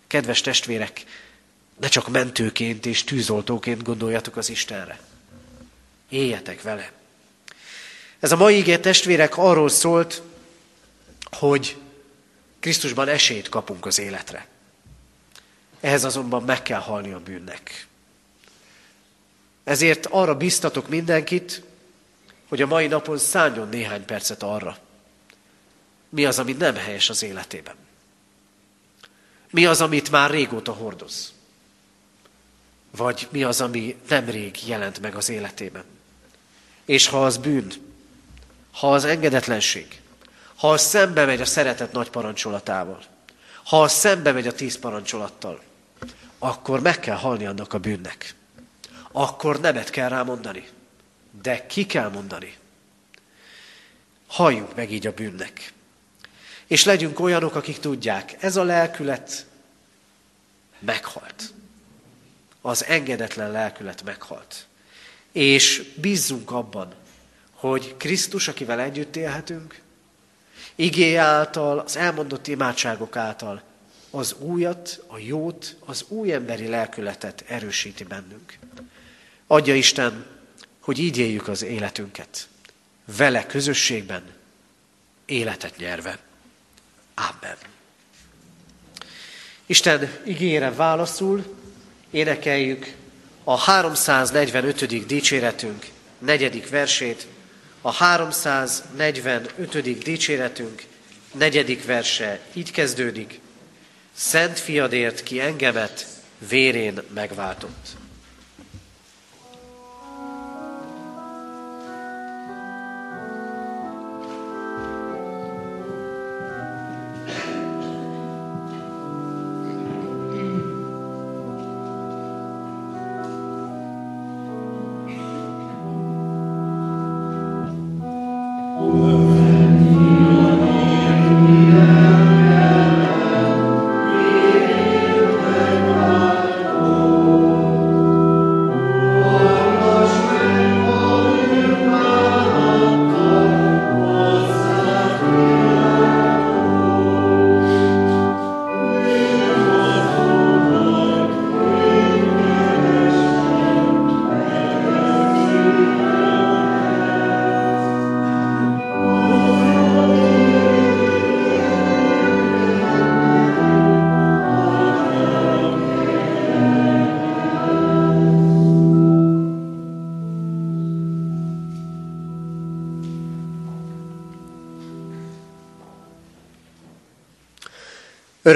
[0.07, 1.05] Kedves testvérek,
[1.79, 4.99] ne csak mentőként és tűzoltóként gondoljatok az Istenre.
[6.09, 6.91] Éljetek vele.
[8.19, 10.21] Ez a mai ígért testvérek arról szólt,
[11.31, 11.77] hogy
[12.67, 14.47] Krisztusban esélyt kapunk az életre.
[15.79, 17.87] Ehhez azonban meg kell halni a bűnnek.
[19.63, 21.63] Ezért arra biztatok mindenkit,
[22.47, 24.77] hogy a mai napon szálljon néhány percet arra,
[26.09, 27.75] mi az, ami nem helyes az életében.
[29.49, 31.33] Mi az, amit már régóta hordoz.
[32.91, 35.83] Vagy mi az, ami nemrég jelent meg az életében.
[36.85, 37.71] És ha az bűn,
[38.71, 40.01] ha az engedetlenség,
[40.57, 43.03] ha az szembe megy a szeretet nagy parancsolatával,
[43.63, 45.61] ha az szembe megy a tíz parancsolattal,
[46.39, 48.35] akkor meg kell halni annak a bűnnek.
[49.11, 50.67] Akkor nemet kell rámondani.
[51.41, 52.57] De ki kell mondani?
[54.27, 55.73] Halljunk meg így a bűnnek.
[56.67, 59.45] És legyünk olyanok, akik tudják, ez a lelkület
[60.79, 61.53] meghalt.
[62.61, 64.65] Az engedetlen lelkület meghalt.
[65.31, 66.93] És bízzunk abban,
[67.53, 69.81] hogy Krisztus, akivel együtt élhetünk,
[70.77, 73.61] igé által, az elmondott imádságok által
[74.09, 78.57] az újat, a jót, az új emberi lelkületet erősíti bennünk.
[79.47, 80.25] Adja Isten,
[80.79, 82.47] hogy így éljük az életünket.
[83.17, 84.23] Vele közösségben,
[85.25, 86.19] életet nyerve.
[87.13, 87.57] Amen.
[89.65, 91.55] Isten ígére válaszul
[92.11, 92.95] énekeljük
[93.43, 95.05] a 345.
[95.05, 95.85] dicséretünk
[96.19, 97.27] negyedik versét,
[97.87, 100.03] a 345.
[100.03, 100.83] dicséretünk
[101.33, 103.39] negyedik verse így kezdődik.
[104.13, 106.07] Szent fiadért ki engemet
[106.49, 107.87] vérén megváltott.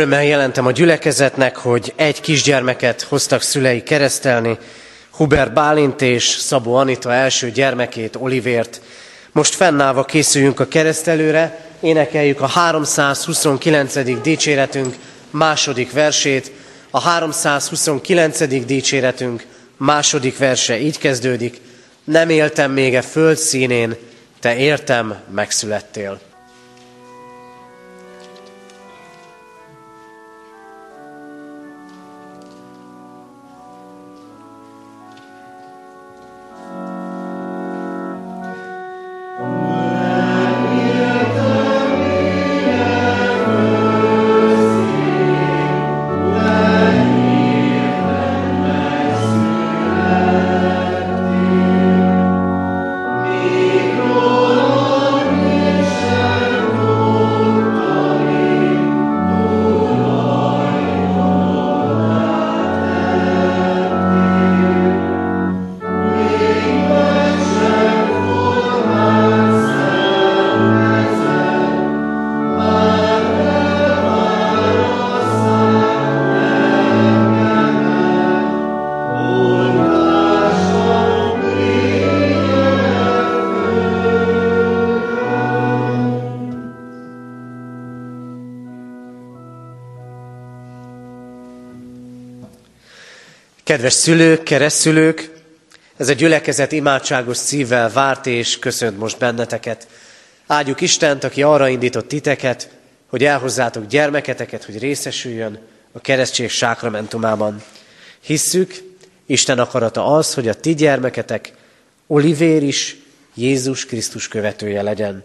[0.01, 4.57] Örömmel jelentem a gyülekezetnek, hogy egy kisgyermeket hoztak szülei keresztelni,
[5.11, 8.81] Hubert Bálint és Szabó Anita első gyermekét, Olivért.
[9.31, 14.21] Most fennállva készüljünk a keresztelőre, énekeljük a 329.
[14.21, 14.95] dicséretünk
[15.29, 16.51] második versét.
[16.91, 18.65] A 329.
[18.65, 19.45] dicséretünk
[19.77, 21.61] második verse így kezdődik.
[22.03, 23.95] Nem éltem még e föld színén,
[24.39, 26.30] te értem megszülettél.
[93.81, 95.31] Kedves szülők, keresztülők,
[95.97, 99.87] ez a gyülekezet imádságos szívvel várt és köszönt most benneteket.
[100.47, 102.69] Áldjuk Istent, aki arra indított titeket,
[103.07, 105.59] hogy elhozzátok gyermeketeket, hogy részesüljön
[105.91, 107.63] a keresztség sákramentumában.
[108.19, 108.73] Hisszük,
[109.25, 111.53] Isten akarata az, hogy a ti gyermeketek
[112.07, 112.97] Olivér is
[113.33, 115.23] Jézus Krisztus követője legyen.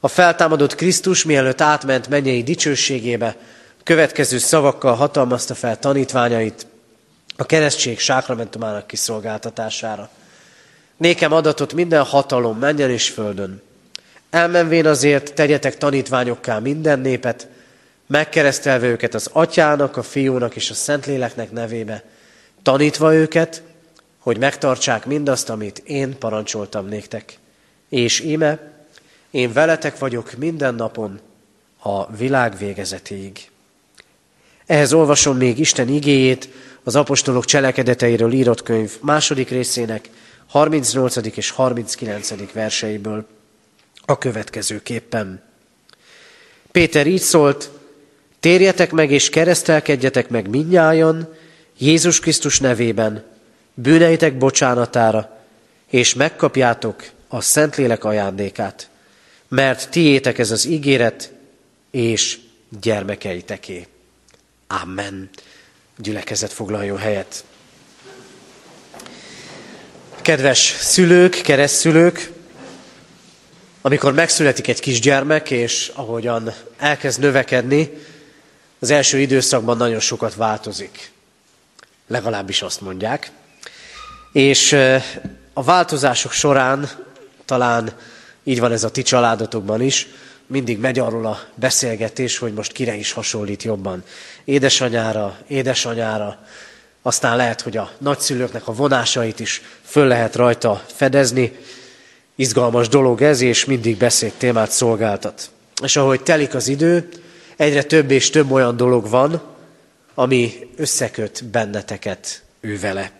[0.00, 3.36] A feltámadott Krisztus, mielőtt átment mennyei dicsőségébe,
[3.82, 6.66] következő szavakkal hatalmazta fel tanítványait
[7.36, 10.10] a keresztség sákramentumának kiszolgáltatására.
[10.96, 13.62] Nékem adatot minden hatalom menjen és földön.
[14.30, 17.48] Elmenvén azért tegyetek tanítványokká minden népet,
[18.06, 22.04] megkeresztelve őket az atyának, a fiúnak és a szentléleknek nevébe,
[22.62, 23.62] tanítva őket,
[24.18, 27.38] hogy megtartsák mindazt, amit én parancsoltam néktek.
[27.88, 28.58] És íme,
[29.30, 31.20] én veletek vagyok minden napon
[31.82, 33.50] a világ végezetéig.
[34.66, 36.48] Ehhez olvasom még Isten igéjét,
[36.84, 40.08] az apostolok cselekedeteiről írott könyv második részének
[40.48, 41.16] 38.
[41.36, 42.52] és 39.
[42.52, 43.26] verseiből
[44.04, 45.42] a következőképpen.
[46.72, 47.70] Péter így szólt,
[48.40, 51.34] térjetek meg és keresztelkedjetek meg minnyájan
[51.78, 53.24] Jézus Krisztus nevében,
[53.74, 55.40] bűneitek bocsánatára,
[55.90, 58.88] és megkapjátok a Szentlélek ajándékát,
[59.48, 61.32] mert tiétek ez az ígéret,
[61.90, 62.38] és
[62.80, 63.86] gyermekeiteké.
[64.66, 65.30] Amen.
[66.02, 67.44] Gyülekezet foglaljon helyet.
[70.22, 72.30] Kedves szülők, keresztszülők,
[73.80, 77.90] amikor megszületik egy kisgyermek, és ahogyan elkezd növekedni,
[78.78, 81.10] az első időszakban nagyon sokat változik.
[82.06, 83.30] Legalábbis azt mondják.
[84.32, 84.72] És
[85.52, 86.90] a változások során,
[87.44, 87.92] talán
[88.44, 90.08] így van ez a ti családotokban is,
[90.52, 94.04] mindig megy arról a beszélgetés, hogy most kire is hasonlít jobban.
[94.44, 96.38] Édesanyára, édesanyára,
[97.02, 101.52] aztán lehet, hogy a nagyszülőknek a vonásait is föl lehet rajta fedezni.
[102.34, 105.50] Izgalmas dolog ez, és mindig beszéd témát szolgáltat.
[105.82, 107.08] És ahogy telik az idő,
[107.56, 109.42] egyre több és több olyan dolog van,
[110.14, 113.10] ami összeköt benneteket ő vele.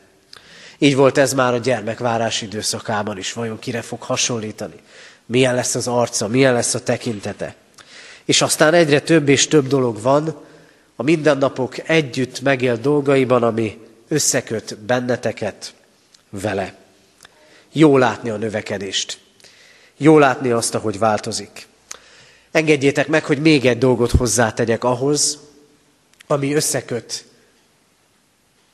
[0.78, 3.32] Így volt ez már a gyermekvárás időszakában is.
[3.32, 4.80] Vajon kire fog hasonlítani?
[5.32, 6.28] Milyen lesz az arca?
[6.28, 7.54] Milyen lesz a tekintete?
[8.24, 10.44] És aztán egyre több és több dolog van
[10.96, 13.78] a mindennapok együtt megélt dolgaiban, ami
[14.08, 15.74] összeköt benneteket
[16.30, 16.74] vele.
[17.72, 19.18] Jó látni a növekedést.
[19.96, 21.66] Jó látni azt, ahogy változik.
[22.50, 25.38] Engedjétek meg, hogy még egy dolgot hozzátegyek ahhoz,
[26.26, 27.24] ami összeköt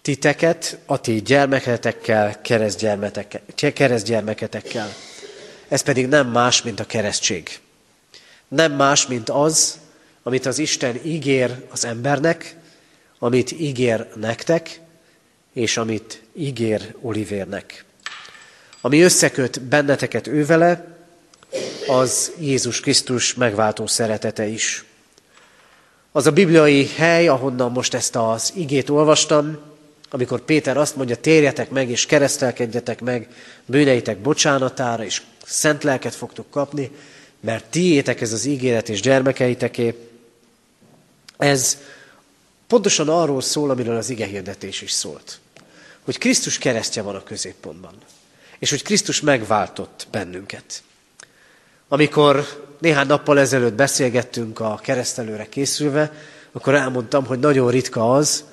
[0.02, 4.94] titeket, a ti gyermeketekkel, keresztgyermeketekkel.
[5.68, 7.58] Ez pedig nem más, mint a keresztség.
[8.48, 9.78] Nem más, mint az,
[10.22, 12.56] amit az Isten ígér az embernek,
[13.18, 14.80] amit ígér nektek,
[15.52, 17.84] és amit ígér Olivérnek.
[18.80, 20.96] Ami összeköt benneteket ővele,
[21.86, 24.84] az Jézus Krisztus megváltó szeretete is.
[26.12, 29.58] Az a bibliai hely, ahonnan most ezt az igét olvastam,
[30.10, 33.28] amikor Péter azt mondja, térjetek meg és keresztelkedjetek meg
[33.66, 36.90] bűneitek bocsánatára, és szent lelket fogtok kapni,
[37.40, 40.08] mert tiétek ez az ígéret és gyermekeiteké.
[41.36, 41.78] Ez
[42.66, 45.38] pontosan arról szól, amiről az ige hirdetés is szólt.
[46.04, 47.94] Hogy Krisztus keresztje van a középpontban.
[48.58, 50.82] És hogy Krisztus megváltott bennünket.
[51.88, 56.12] Amikor néhány nappal ezelőtt beszélgettünk a keresztelőre készülve,
[56.52, 58.44] akkor elmondtam, hogy nagyon ritka az,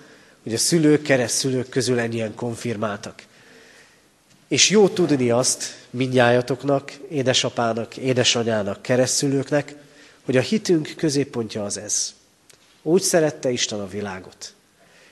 [0.44, 3.22] hogy a szülők, keresztszülők közül ennyien konfirmáltak.
[4.48, 9.76] És jó tudni azt mindnyájatoknak, édesapának, édesanyának, keresztülőknek,
[10.26, 12.14] hogy a hitünk középpontja az ez.
[12.82, 14.54] Úgy szerette Isten a világot,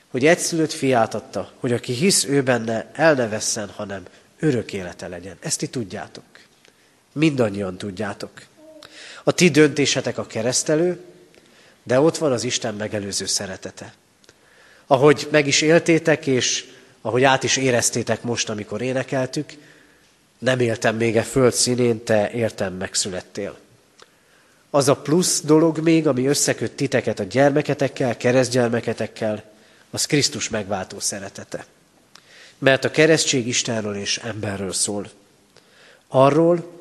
[0.07, 4.03] hogy egyszülött fiát adta, hogy aki hisz ő benne, el ne vesszen, hanem
[4.39, 5.35] örök élete legyen.
[5.39, 6.23] Ezt ti tudjátok.
[7.11, 8.31] Mindannyian tudjátok.
[9.23, 10.99] A ti döntésetek a keresztelő,
[11.83, 13.93] de ott van az Isten megelőző szeretete.
[14.87, 16.72] Ahogy meg is éltétek, és
[17.05, 19.53] ahogy át is éreztétek most, amikor énekeltük,
[20.37, 23.57] nem éltem még e föld színén, te értem megszülettél.
[24.69, 29.43] Az a plusz dolog még, ami összeköt titeket a gyermeketekkel, keresztgyermeketekkel,
[29.89, 31.65] az Krisztus megváltó szeretete.
[32.57, 35.09] Mert a keresztség Istenről és emberről szól.
[36.07, 36.71] Arról,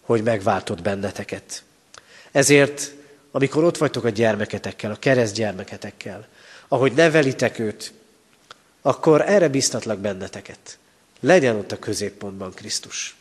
[0.00, 1.62] hogy megváltott benneteket.
[2.32, 2.92] Ezért,
[3.30, 6.26] amikor ott vagytok a gyermeketekkel, a keresztgyermeketekkel,
[6.68, 7.92] ahogy nevelitek őt,
[8.88, 10.78] akkor erre biztatlak benneteket.
[11.20, 13.16] Legyen ott a középpontban Krisztus.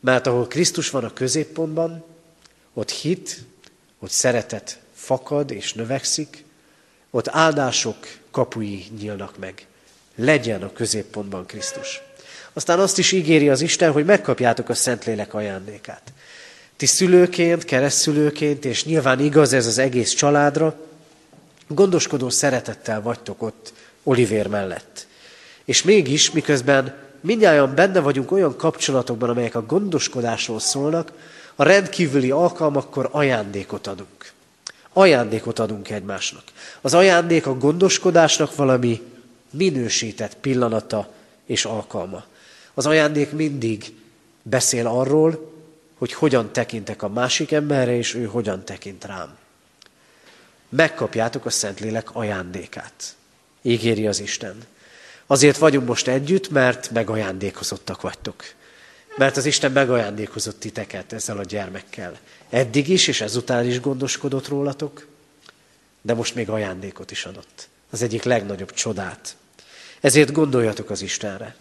[0.00, 2.04] Mert ahol Krisztus van a középpontban,
[2.74, 3.44] ott hit,
[3.98, 6.44] ott szeretet fakad és növekszik,
[7.10, 7.96] ott áldások
[8.30, 9.66] kapui nyílnak meg.
[10.14, 12.02] legyen a középpontban Krisztus.
[12.52, 16.12] Aztán azt is ígéri az Isten, hogy megkapjátok a Szentlélek ajándékát.
[16.76, 20.76] Ti szülőként, keresztülőként, és nyilván igaz ez az egész családra,
[21.68, 23.72] gondoskodó szeretettel vagytok ott
[24.06, 25.06] Olivér mellett.
[25.64, 31.12] És mégis, miközben mindjárt benne vagyunk olyan kapcsolatokban, amelyek a gondoskodásról szólnak,
[31.56, 34.32] a rendkívüli alkalmakkor ajándékot adunk.
[34.92, 36.42] Ajándékot adunk egymásnak.
[36.80, 39.02] Az ajándék a gondoskodásnak valami
[39.50, 41.12] minősített pillanata
[41.46, 42.24] és alkalma.
[42.74, 43.94] Az ajándék mindig
[44.42, 45.52] beszél arról,
[45.98, 49.36] hogy hogyan tekintek a másik emberre, és ő hogyan tekint rám.
[50.68, 53.16] Megkapjátok a Szentlélek ajándékát.
[53.66, 54.56] Ígéri az Isten.
[55.26, 58.44] Azért vagyunk most együtt, mert megajándékozottak vagytok.
[59.16, 62.18] Mert az Isten megajándékozott titeket ezzel a gyermekkel.
[62.50, 65.06] Eddig is, és ezután is gondoskodott rólatok,
[66.02, 67.68] de most még ajándékot is adott.
[67.90, 69.36] Az egyik legnagyobb csodát.
[70.00, 71.54] Ezért gondoljatok az Istenre.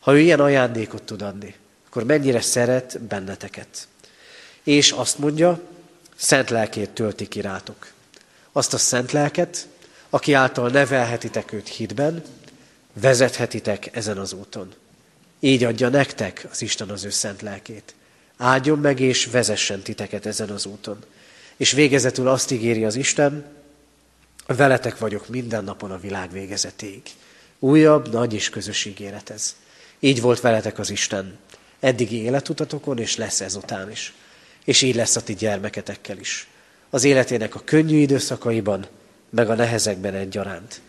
[0.00, 1.54] Ha ő ilyen ajándékot tud adni,
[1.86, 3.88] akkor mennyire szeret benneteket.
[4.62, 5.60] És azt mondja,
[6.16, 7.92] szent lelkét tölti ki rátok.
[8.52, 9.68] Azt a szent lelket,
[10.14, 12.22] aki által nevelhetitek őt hitben,
[12.92, 14.74] vezethetitek ezen az úton.
[15.40, 17.94] Így adja nektek az Isten az ő szent lelkét.
[18.36, 20.98] Áldjon meg és vezessen titeket ezen az úton.
[21.56, 23.44] És végezetül azt ígéri az Isten,
[24.46, 27.02] veletek vagyok minden napon a világ végezetéig.
[27.58, 29.56] Újabb, nagy és közös ígéret ez.
[30.00, 31.38] Így volt veletek az Isten
[31.80, 34.14] eddigi életutatokon, és lesz ezután is.
[34.64, 36.48] És így lesz a ti gyermeketekkel is.
[36.90, 38.86] Az életének a könnyű időszakaiban,
[39.32, 40.80] meg a nehezekben egyaránt.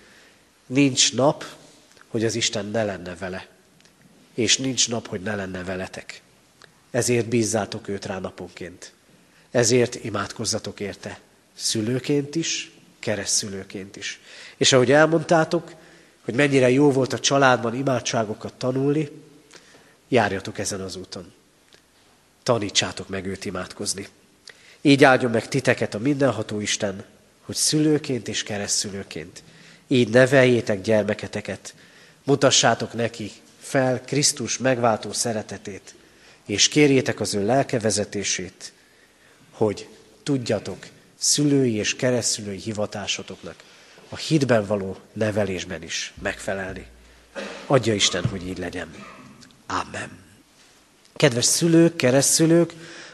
[0.65, 1.45] Nincs nap,
[2.07, 3.47] hogy az Isten ne lenne vele.
[4.33, 6.21] És nincs nap, hogy ne lenne veletek.
[6.91, 8.93] Ezért bízzátok őt rá naponként.
[9.51, 11.19] Ezért imádkozzatok érte.
[11.53, 14.19] Szülőként is, keresztszülőként is.
[14.57, 15.73] És ahogy elmondtátok,
[16.23, 19.09] hogy mennyire jó volt a családban imádságokat tanulni,
[20.07, 21.33] járjatok ezen az úton.
[22.43, 24.07] Tanítsátok meg őt imádkozni.
[24.81, 27.05] Így áldjon meg titeket a mindenható Isten,
[27.53, 29.43] hogy szülőként és keresztszülőként
[29.87, 31.75] így neveljétek gyermeketeket,
[32.23, 35.95] mutassátok neki fel Krisztus megváltó szeretetét,
[36.45, 38.73] és kérjétek az ő lelke vezetését,
[39.51, 39.87] hogy
[40.23, 40.87] tudjatok
[41.19, 43.55] szülői és keresztülői hivatásotoknak
[44.09, 46.85] a hitben való nevelésben is megfelelni.
[47.65, 48.95] Adja Isten, hogy így legyen.
[49.67, 50.09] Amen.
[51.15, 52.73] Kedves szülők, keresztszülők,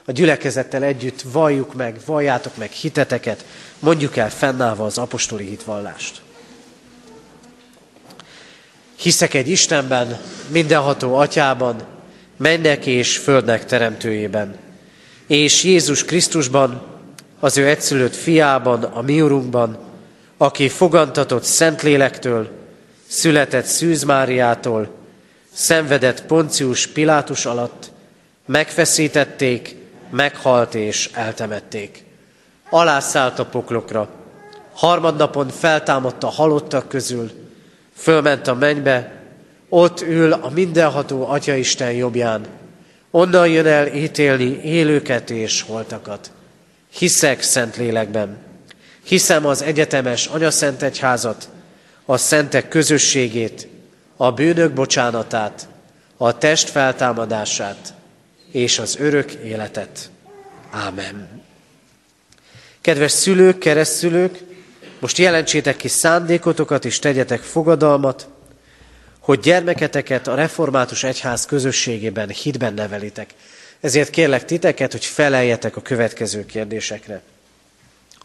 [0.10, 3.46] a gyülekezettel együtt valljuk meg, valljátok meg hiteteket,
[3.80, 6.22] mondjuk el fennállva az apostoli hitvallást.
[8.96, 11.84] Hiszek egy Istenben, mindenható atyában,
[12.38, 14.58] mennek és földnek teremtőjében,
[15.28, 16.82] és Jézus Krisztusban,
[17.40, 19.78] az ő egyszülött fiában, a mi urunkban,
[20.38, 22.50] aki fogantatott Szentlélektől,
[23.08, 24.90] született Szűz Máriától,
[25.54, 27.92] szenvedett Poncius Pilátus alatt,
[28.46, 29.78] megfeszítették,
[30.10, 32.04] meghalt és eltemették.
[32.70, 34.10] Alászállt a poklokra,
[34.74, 37.32] harmadnapon feltámadt a halottak közül,
[37.96, 39.12] fölment a mennybe,
[39.70, 42.46] ott ül a mindenható Atyaisten jobbján,
[43.12, 46.32] onnan jön el ítélni élőket és holtakat.
[46.90, 48.38] Hiszek szent lélekben,
[49.04, 51.50] hiszem az egyetemes anyaszent egyházat,
[52.06, 53.68] a szentek közösségét,
[54.18, 55.68] a bűnök bocsánatát,
[56.18, 57.94] a test feltámadását
[58.52, 60.10] és az örök életet.
[60.70, 61.42] Ámen.
[62.82, 64.40] Kedves szülők, keresztszülők,
[65.00, 68.28] most jelentsétek ki szándékotokat és tegyetek fogadalmat,
[69.20, 73.30] hogy gyermeketeket a református egyház közösségében hitben nevelitek.
[73.80, 77.22] Ezért kérlek titeket, hogy feleljetek a következő kérdésekre.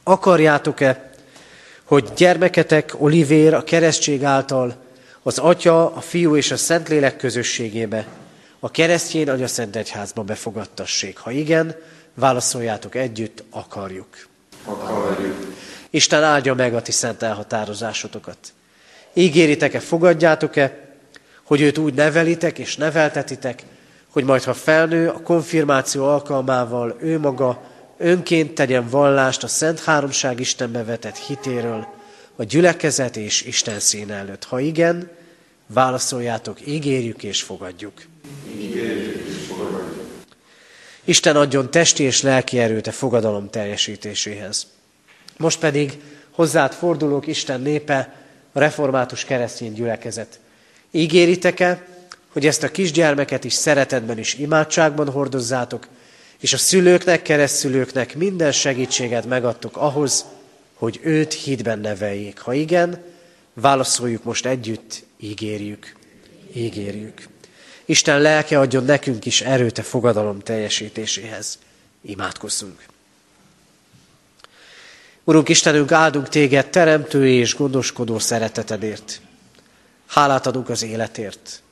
[0.03, 1.11] Akarjátok-e,
[1.85, 4.77] hogy gyermeketek Olivér a keresztség által
[5.23, 8.07] az Atya, a Fiú és a Szentlélek közösségébe,
[8.65, 11.19] a keresztjén Anya Szent Egyházba befogadtassék?
[11.19, 11.75] Ha igen,
[12.15, 14.09] válaszoljátok együtt, akarjuk.
[14.65, 15.55] Akarjuk.
[15.91, 18.39] Isten áldja meg a ti szent elhatározásotokat.
[19.13, 20.79] Ígéritek-e, fogadjátok-e,
[21.43, 23.63] hogy őt úgy nevelitek és neveltetitek,
[24.09, 27.63] hogy majd ha felnő, a konfirmáció alkalmával ő maga
[27.99, 31.87] önként tegyen vallást a Szent Háromság Istenbe vetett hitéről,
[32.37, 34.45] a gyülekezet és Isten szín előtt.
[34.45, 35.11] Ha igen,
[35.67, 38.13] válaszoljátok, ígérjük és fogadjuk.
[41.05, 44.67] Isten adjon testi és lelki erőt a fogadalom teljesítéséhez.
[45.37, 46.01] Most pedig
[46.31, 48.15] hozzád fordulók Isten népe,
[48.53, 50.41] a református keresztény gyülekezet.
[50.91, 51.87] Ígéritek-e,
[52.29, 55.89] hogy ezt a kisgyermeket is szeretetben és imádságban hordozzátok,
[56.41, 60.25] és a szülőknek, keresztszülőknek minden segítséget megadtok ahhoz,
[60.75, 62.39] hogy őt hitben neveljék.
[62.39, 63.03] Ha igen,
[63.55, 65.97] válaszoljuk most együtt, ígérjük,
[66.53, 67.29] ígérjük.
[67.85, 71.59] Isten lelke adjon nekünk is erőt a fogadalom teljesítéséhez.
[72.03, 72.83] Imádkozzunk.
[75.25, 79.21] Urunk Istenünk, áldunk téged teremtő és gondoskodó szeretetedért.
[80.07, 81.63] Hálát adunk az életért.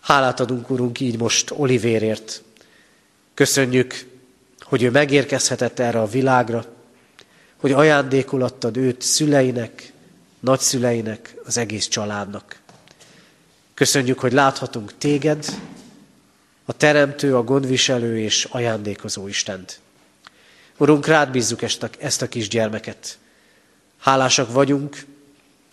[0.00, 2.42] Hálát adunk, Urunk, így most Olivérért.
[3.34, 4.06] Köszönjük,
[4.60, 6.64] hogy ő megérkezhetett erre a világra,
[7.56, 9.92] hogy ajándékul adtad őt szüleinek,
[10.40, 12.61] nagyszüleinek, az egész családnak.
[13.74, 15.44] Köszönjük, hogy láthatunk téged,
[16.64, 19.80] a teremtő, a gondviselő és ajándékozó Istent.
[20.76, 23.18] Urunk, rád bízzuk ezt a, ezt a kisgyermeket.
[23.98, 25.04] Hálásak vagyunk,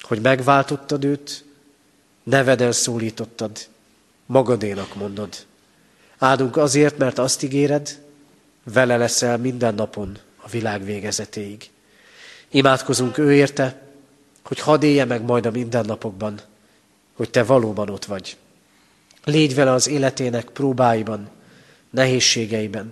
[0.01, 1.43] hogy megváltottad őt,
[2.23, 3.67] neveden szólítottad,
[4.25, 5.35] magadénak mondod.
[6.17, 8.01] Áldunk azért, mert azt ígéred,
[8.63, 11.69] vele leszel minden napon a világ végezetéig.
[12.49, 13.81] Imádkozunk ő érte,
[14.43, 16.39] hogy hadd élje meg majd a mindennapokban,
[17.19, 18.37] hogy te valóban ott vagy.
[19.23, 21.29] Légy vele az életének próbáiban,
[21.89, 22.91] nehézségeiben.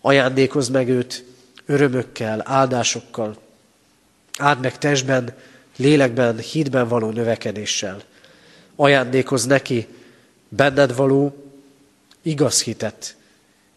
[0.00, 1.24] Ajándékozd meg őt
[1.66, 3.38] örömökkel, áldásokkal.
[4.38, 5.34] Áld meg testben,
[5.76, 8.02] lélekben, hídben való növekedéssel.
[8.76, 9.86] Ajándékozz neki
[10.48, 11.44] benned való
[12.22, 13.16] igaz hitet.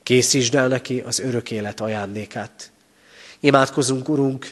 [0.03, 2.71] Készítsd el neki az örök élet ajándékát.
[3.39, 4.51] Imádkozunk, Urunk,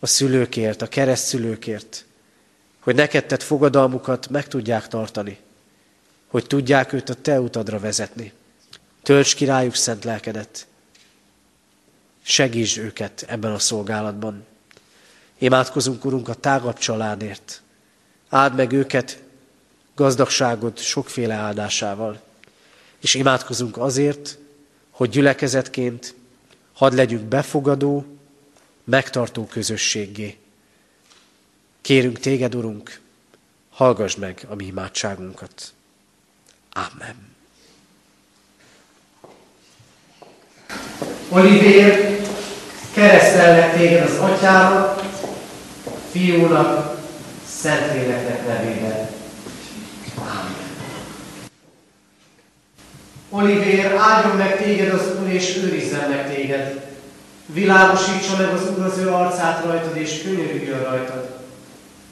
[0.00, 2.04] a szülőkért, a keresztszülőkért,
[2.80, 5.38] hogy neked tett fogadalmukat meg tudják tartani,
[6.26, 8.32] hogy tudják őt a te utadra vezetni.
[9.02, 10.66] Tölts királyuk szent lelkedet,
[12.22, 14.46] segítsd őket ebben a szolgálatban.
[15.38, 17.62] Imádkozunk, Urunk, a tágabb családért.
[18.28, 19.22] Áld meg őket
[19.94, 22.20] gazdagságod sokféle áldásával.
[23.00, 24.38] És imádkozunk azért,
[24.90, 26.14] hogy gyülekezetként
[26.72, 28.04] hadd legyünk befogadó,
[28.84, 30.38] megtartó közösséggé.
[31.80, 33.00] Kérünk téged, Urunk,
[33.70, 35.72] hallgass meg a mi imádságunkat.
[36.72, 37.28] Amen.
[41.28, 42.20] Olivér,
[42.92, 45.02] keresztellek téged az atyának,
[46.10, 46.98] fiúnak,
[47.60, 49.08] Szentléleknek nevében.
[50.18, 50.54] Amen.
[53.28, 56.88] Olivér, áldjon meg téged az Úr, és őrizzen meg téged.
[57.46, 61.40] Világosítsa meg az Úr az ő arcát rajtad, és könyörüljön rajtad.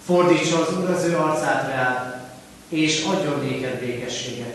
[0.09, 2.31] Fordítsa az Úr az ő arcát rád,
[2.69, 4.55] és adjon néked békességet.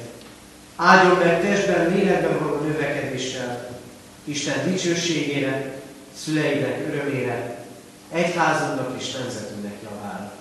[0.76, 3.80] Áldjon meg testben, lélekben való növekedéssel,
[4.24, 5.82] Isten dicsőségére,
[6.24, 7.66] szüleinek örömére,
[8.12, 10.34] egyházunknak és nemzetünknek javára.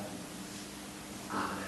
[1.30, 1.66] Amen.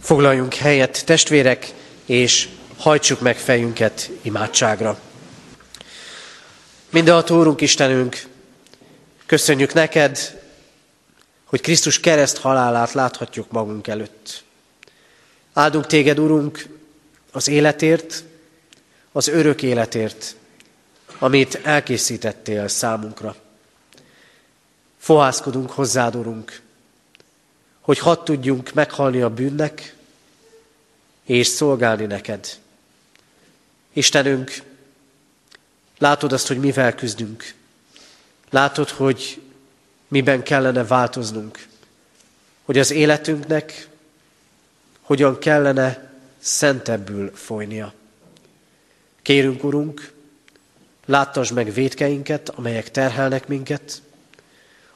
[0.00, 1.72] Foglaljunk helyet, testvérek,
[2.06, 2.48] és
[2.78, 4.98] hajtsuk meg fejünket imádságra.
[6.90, 8.22] Mindenható Úrunk Istenünk,
[9.26, 10.35] köszönjük neked,
[11.46, 14.44] hogy Krisztus kereszt halálát láthatjuk magunk előtt.
[15.52, 16.66] Áldunk téged, Urunk,
[17.32, 18.24] az életért,
[19.12, 20.36] az örök életért,
[21.18, 23.36] amit elkészítettél számunkra.
[24.98, 26.60] Fohászkodunk hozzád, Urunk,
[27.80, 29.94] hogy hadd tudjunk meghalni a bűnnek,
[31.24, 32.58] és szolgálni neked.
[33.92, 34.62] Istenünk,
[35.98, 37.54] látod azt, hogy mivel küzdünk.
[38.50, 39.42] Látod, hogy
[40.16, 41.66] miben kellene változnunk.
[42.64, 43.88] Hogy az életünknek
[45.00, 47.92] hogyan kellene szentebbül folynia.
[49.22, 50.12] Kérünk, Urunk,
[51.06, 54.02] láttasd meg védkeinket, amelyek terhelnek minket,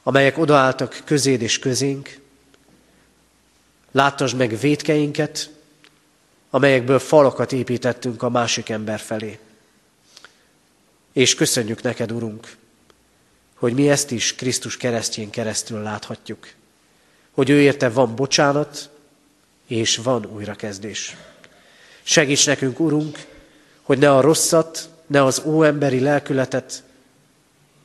[0.03, 2.19] amelyek odaálltak közéd és közénk.
[3.91, 5.49] Láttasd meg védkeinket,
[6.49, 9.39] amelyekből falakat építettünk a másik ember felé.
[11.13, 12.59] És köszönjük neked, Urunk,
[13.61, 16.47] hogy mi ezt is Krisztus keresztjén keresztül láthatjuk.
[17.31, 18.89] Hogy ő érte van bocsánat,
[19.67, 21.15] és van újrakezdés.
[22.03, 23.25] Segíts nekünk, Urunk,
[23.81, 26.83] hogy ne a rosszat, ne az óemberi lelkületet,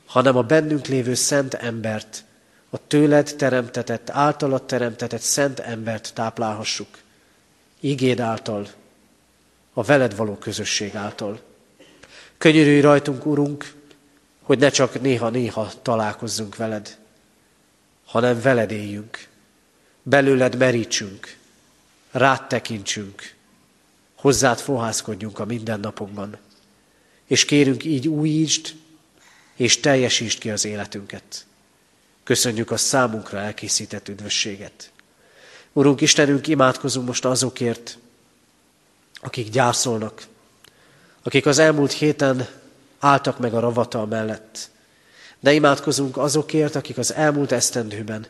[0.05, 2.23] hanem a bennünk lévő szent embert,
[2.69, 6.97] a tőled teremtetett, általad teremtetett szent embert táplálhassuk.
[7.79, 8.67] Igéd által,
[9.73, 11.39] a veled való közösség által.
[12.37, 13.75] Könyörülj rajtunk, Urunk,
[14.47, 16.97] hogy ne csak néha-néha találkozzunk veled,
[18.05, 19.27] hanem veled éljünk,
[20.03, 21.37] belőled merítsünk,
[22.11, 23.33] rád tekintsünk,
[24.15, 26.37] hozzád fohászkodjunk a mindennapokban,
[27.25, 28.75] és kérünk így újítsd,
[29.55, 31.45] és teljesítsd ki az életünket.
[32.23, 34.91] Köszönjük a számunkra elkészített üdvösséget.
[35.73, 37.97] Urunk Istenünk, imádkozunk most azokért,
[39.21, 40.27] akik gyászolnak,
[41.23, 42.47] akik az elmúlt héten
[42.99, 44.69] álltak meg a ravatal mellett.
[45.39, 48.27] De imádkozunk azokért, akik az elmúlt esztendőben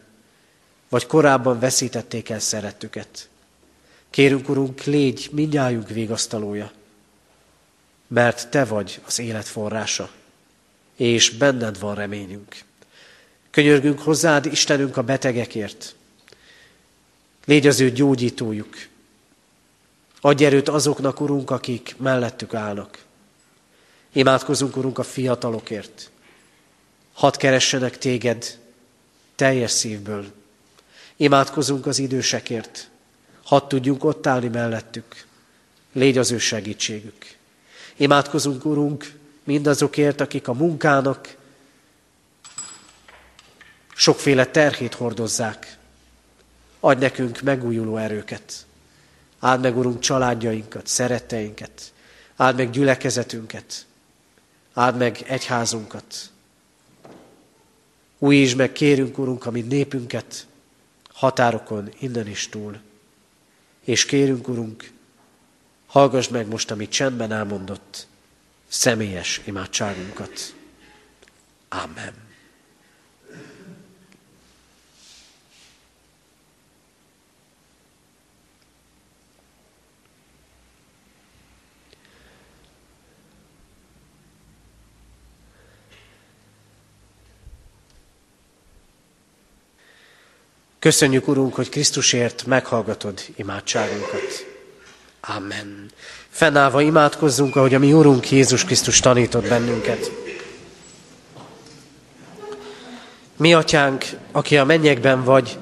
[0.90, 3.30] vagy korábban veszítették el szerettüket.
[4.10, 6.72] Kérünk, Urunk, légy mindjájunk végasztalója,
[8.08, 10.10] mert Te vagy az élet forrása,
[10.96, 12.56] és benned van reményünk.
[13.50, 15.96] Könyörgünk hozzád, Istenünk, a betegekért.
[17.46, 18.76] Légy az ő gyógyítójuk.
[20.22, 23.06] Adj erőt azoknak, Urunk, akik mellettük állnak.
[24.18, 26.10] Imádkozunk, Urunk, a fiatalokért.
[27.14, 28.60] Hadd keressenek téged
[29.36, 30.26] teljes szívből.
[31.16, 32.90] Imádkozunk az idősekért.
[33.44, 35.26] Hadd tudjunk ott állni mellettük.
[35.92, 37.36] Légy az ő segítségük.
[37.96, 39.14] Imádkozunk, Urunk,
[39.44, 41.36] mindazokért, akik a munkának
[43.96, 45.78] sokféle terhét hordozzák.
[46.80, 48.66] Adj nekünk megújuló erőket.
[49.40, 51.94] Áld meg, Urunk, családjainkat, szeretteinket.
[52.36, 53.87] Áld meg gyülekezetünket.
[54.78, 56.32] Áld meg egyházunkat.
[58.18, 60.48] Újítsd meg, kérünk, Urunk, a mi népünket
[61.12, 62.80] határokon, innen is túl.
[63.84, 64.92] És kérünk, Urunk,
[65.86, 68.08] hallgass meg most, amit csendben elmondott,
[68.68, 70.56] személyes imádságunkat.
[71.70, 72.27] Amen.
[90.80, 94.46] Köszönjük, Urunk, hogy Krisztusért meghallgatod imádságunkat.
[95.22, 95.92] Amen.
[96.30, 100.12] Fennállva imádkozzunk, ahogy a mi Urunk Jézus Krisztus tanított bennünket.
[103.38, 105.58] Mi, Atyánk, aki a mennyekben vagy,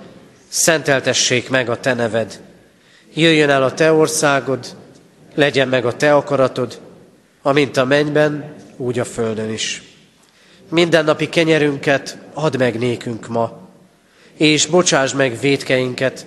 [0.48, 2.42] szenteltessék meg a Te neved.
[3.14, 4.76] Jöjjön el a Te országod,
[5.36, 6.82] legyen meg a Te akaratod,
[7.42, 9.84] amint a mennyben, úgy a földön is.
[10.70, 13.65] Mindennapi kenyerünket add meg nékünk ma,
[14.38, 16.26] és bocsáss meg védkeinket,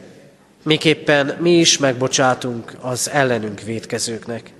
[0.62, 4.52] miképpen mi is megbocsátunk az ellenünk védkezőknek.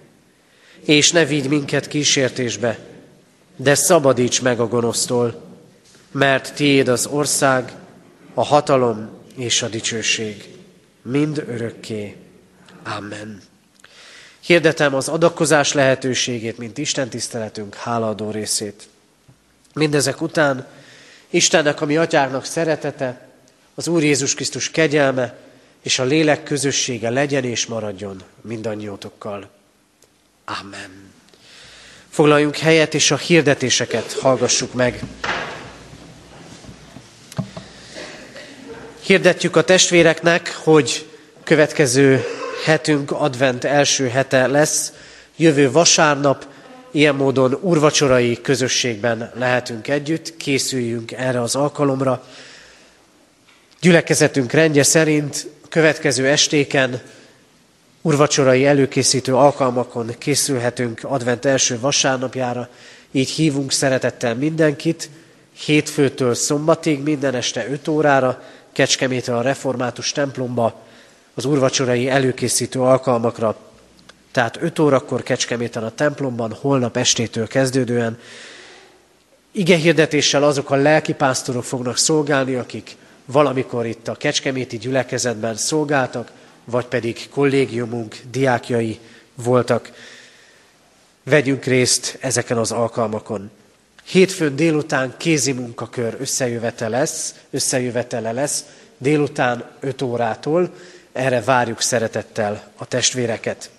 [0.85, 2.79] És ne vigy minket kísértésbe,
[3.57, 5.43] de szabadíts meg a gonosztól,
[6.13, 7.73] mert tiéd az ország,
[8.35, 10.49] a hatalom és a dicsőség,
[11.03, 12.17] mind örökké.
[12.97, 13.43] Amen.
[14.41, 18.89] Hirdetem az adakozás lehetőségét, mint Isten tiszteletünk hálaadó részét.
[19.75, 20.67] Mindezek után
[21.31, 23.28] Istennek, ami atyáknak szeretete,
[23.79, 25.35] az Úr Jézus Krisztus kegyelme
[25.83, 29.51] és a lélek közössége legyen és maradjon mindannyiótokkal.
[30.45, 31.11] Amen.
[32.09, 35.03] Foglaljunk helyet, és a hirdetéseket hallgassuk meg.
[39.01, 41.09] Hirdetjük a testvéreknek, hogy
[41.45, 42.25] következő
[42.65, 44.93] hetünk advent első hete lesz.
[45.37, 46.47] Jövő vasárnap
[46.91, 52.25] ilyen módon urvacsorai közösségben lehetünk együtt, készüljünk erre az alkalomra.
[53.81, 57.03] Gyülekezetünk rendje szerint a következő estéken
[58.03, 62.69] urvacsorai előkészítő alkalmakon készülhetünk advent első vasárnapjára,
[63.11, 65.11] így hívunk szeretettel mindenkit,
[65.65, 70.83] hétfőtől szombatig, minden este 5 órára, Kecskemétre a református templomba,
[71.35, 73.57] az urvacsorai előkészítő alkalmakra,
[74.33, 78.19] tehát 5 órakor Kecskeméten a templomban, holnap estétől kezdődően.
[79.53, 82.97] Ige hirdetéssel azok a lelkipásztorok fognak szolgálni, akik
[83.33, 86.31] valamikor itt a Kecskeméti gyülekezetben szolgáltak,
[86.65, 88.99] vagy pedig kollégiumunk diákjai
[89.35, 89.91] voltak.
[91.23, 93.51] Vegyünk részt ezeken az alkalmakon.
[94.05, 98.65] Hétfőn délután kézi munkakör összejövetele lesz, összejövetele lesz,
[98.99, 100.75] délután 5 órától,
[101.13, 103.71] erre várjuk szeretettel a testvéreket.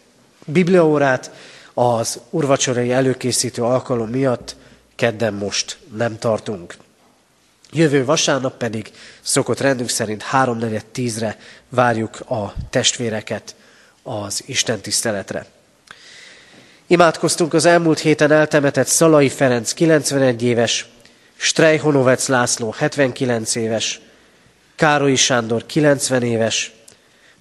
[0.45, 1.31] Bibliaórát
[1.73, 4.55] az urvacsorai előkészítő alkalom miatt
[4.95, 6.75] kedden most nem tartunk.
[7.71, 8.91] Jövő vasárnap pedig
[9.21, 11.37] szokott rendünk szerint háromnegyed tízre
[11.69, 13.55] várjuk a testvéreket
[14.03, 15.45] az Isten tiszteletre.
[16.87, 20.87] Imádkoztunk az elmúlt héten eltemetett Szalai Ferenc 91 éves,
[21.35, 24.01] Strejhonovec László 79 éves,
[24.75, 26.73] Károlyi Sándor 90 éves,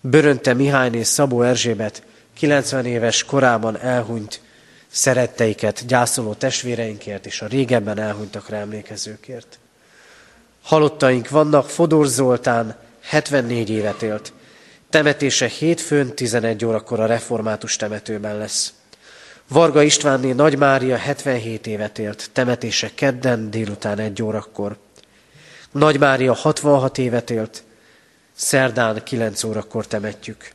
[0.00, 2.02] Börönte Mihályné Szabó Erzsébet
[2.34, 4.40] 90 éves korában elhunyt
[4.88, 9.58] szeretteiket gyászoló testvéreinkért és a régebben elhunytakra emlékezőkért.
[10.62, 14.32] Halottaink vannak, Fodor Zoltán 74 évet élt.
[14.90, 18.72] Temetése hétfőn 11 órakor a református temetőben lesz.
[19.48, 24.76] Varga Istvánné Nagy Mária 77 évet élt, temetése kedden délután 1 órakor.
[25.70, 27.62] Nagy Mária 66 évet élt,
[28.34, 30.50] szerdán 9 órakor temetjük.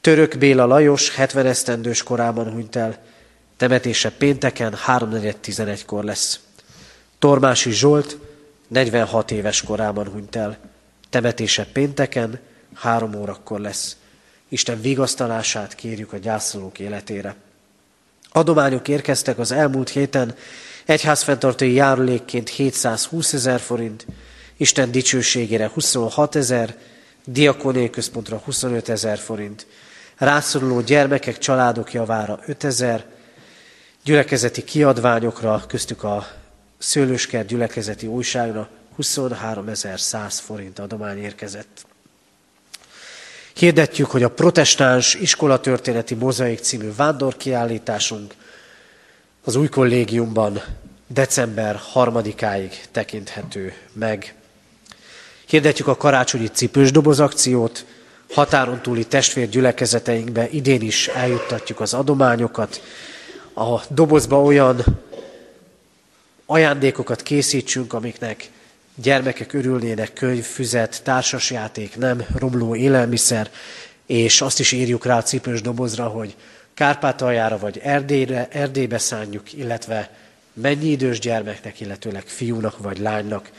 [0.00, 2.96] Török Béla Lajos 70 esztendős korában hunyt el,
[3.56, 6.40] temetése pénteken 3.11-kor lesz.
[7.18, 8.16] Tormási Zsolt
[8.68, 10.58] 46 éves korában hunyt el.
[11.10, 12.38] Temetése pénteken,
[12.74, 13.96] három órakor lesz.
[14.48, 17.34] Isten vigasztalását kérjük a gyászolók életére.
[18.32, 20.34] Adományok érkeztek az elmúlt héten,
[20.84, 24.06] egyházfenntartói járulékként 720 ezer forint,
[24.56, 26.76] Isten dicsőségére 26 ezer,
[27.24, 29.66] diakóniai központra 25 ezer forint,
[30.16, 33.04] rászoruló gyermekek, családok javára 5 ezer,
[34.04, 36.26] gyülekezeti kiadványokra, köztük a
[36.78, 38.68] Szőlőskert gyülekezeti újságra
[38.98, 41.86] 23.100 forint adomány érkezett.
[43.54, 48.34] Hirdetjük, hogy a protestáns iskolatörténeti mozaik című vándorkiállításunk
[49.44, 50.62] az új kollégiumban
[51.06, 54.34] december harmadikáig tekinthető meg.
[55.46, 57.84] Hirdetjük a karácsonyi cipős doboz akciót,
[58.30, 62.82] határon túli testvérgyülekezeteinkbe idén is eljuttatjuk az adományokat.
[63.54, 64.84] A dobozba olyan
[66.50, 68.50] ajándékokat készítsünk, amiknek
[68.94, 73.50] gyermekek örülnének, könyv, füzet, társasjáték, nem romló élelmiszer,
[74.06, 76.36] és azt is írjuk rá a cipős dobozra, hogy
[76.74, 80.10] Kárpátaljára vagy Erdélyre, Erdélybe szánjuk, illetve
[80.52, 83.50] mennyi idős gyermeknek, illetőleg fiúnak vagy lánynak.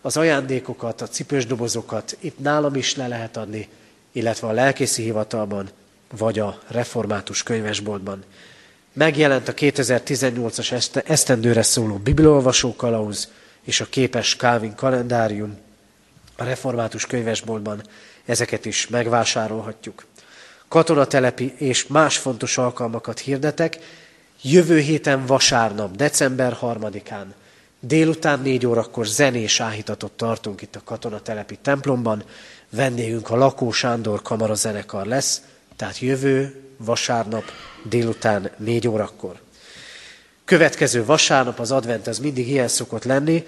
[0.00, 3.68] Az ajándékokat, a cipős dobozokat itt nálam is le lehet adni,
[4.12, 5.68] illetve a lelkészi hivatalban,
[6.16, 8.24] vagy a református könyvesboltban.
[8.92, 13.28] Megjelent a 2018-as esztendőre szóló bibliolvasó kalauz
[13.62, 15.58] és a képes Calvin kalendárium
[16.36, 17.82] a református könyvesboltban.
[18.24, 20.06] Ezeket is megvásárolhatjuk.
[20.68, 23.78] Katonatelepi és más fontos alkalmakat hirdetek.
[24.42, 27.24] Jövő héten vasárnap, december 3-án,
[27.80, 32.24] délután négy órakor zenés áhítatot tartunk itt a katonatelepi templomban.
[32.70, 35.42] Vendégünk a Lakó Sándor kamarazenekar lesz,
[35.78, 37.44] tehát jövő vasárnap
[37.82, 39.40] délután négy órakor.
[40.44, 43.46] Következő vasárnap, az advent az mindig ilyen szokott lenni,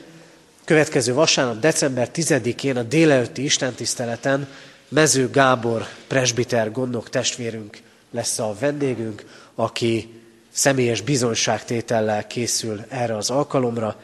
[0.65, 4.49] következő vasárnap, december 10-én a délelőtti istentiszteleten
[4.89, 7.79] Mező Gábor presbiter gondok testvérünk
[8.11, 9.25] lesz a vendégünk,
[9.55, 14.01] aki személyes bizonságtétellel készül erre az alkalomra.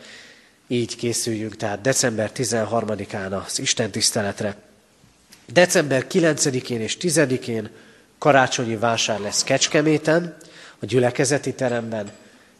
[0.68, 4.56] Így készüljünk, tehát december 13-án az Isten tiszteletre.
[5.52, 7.70] December 9-én és 10-én
[8.18, 10.36] karácsonyi vásár lesz Kecskeméten,
[10.78, 12.10] a gyülekezeti teremben,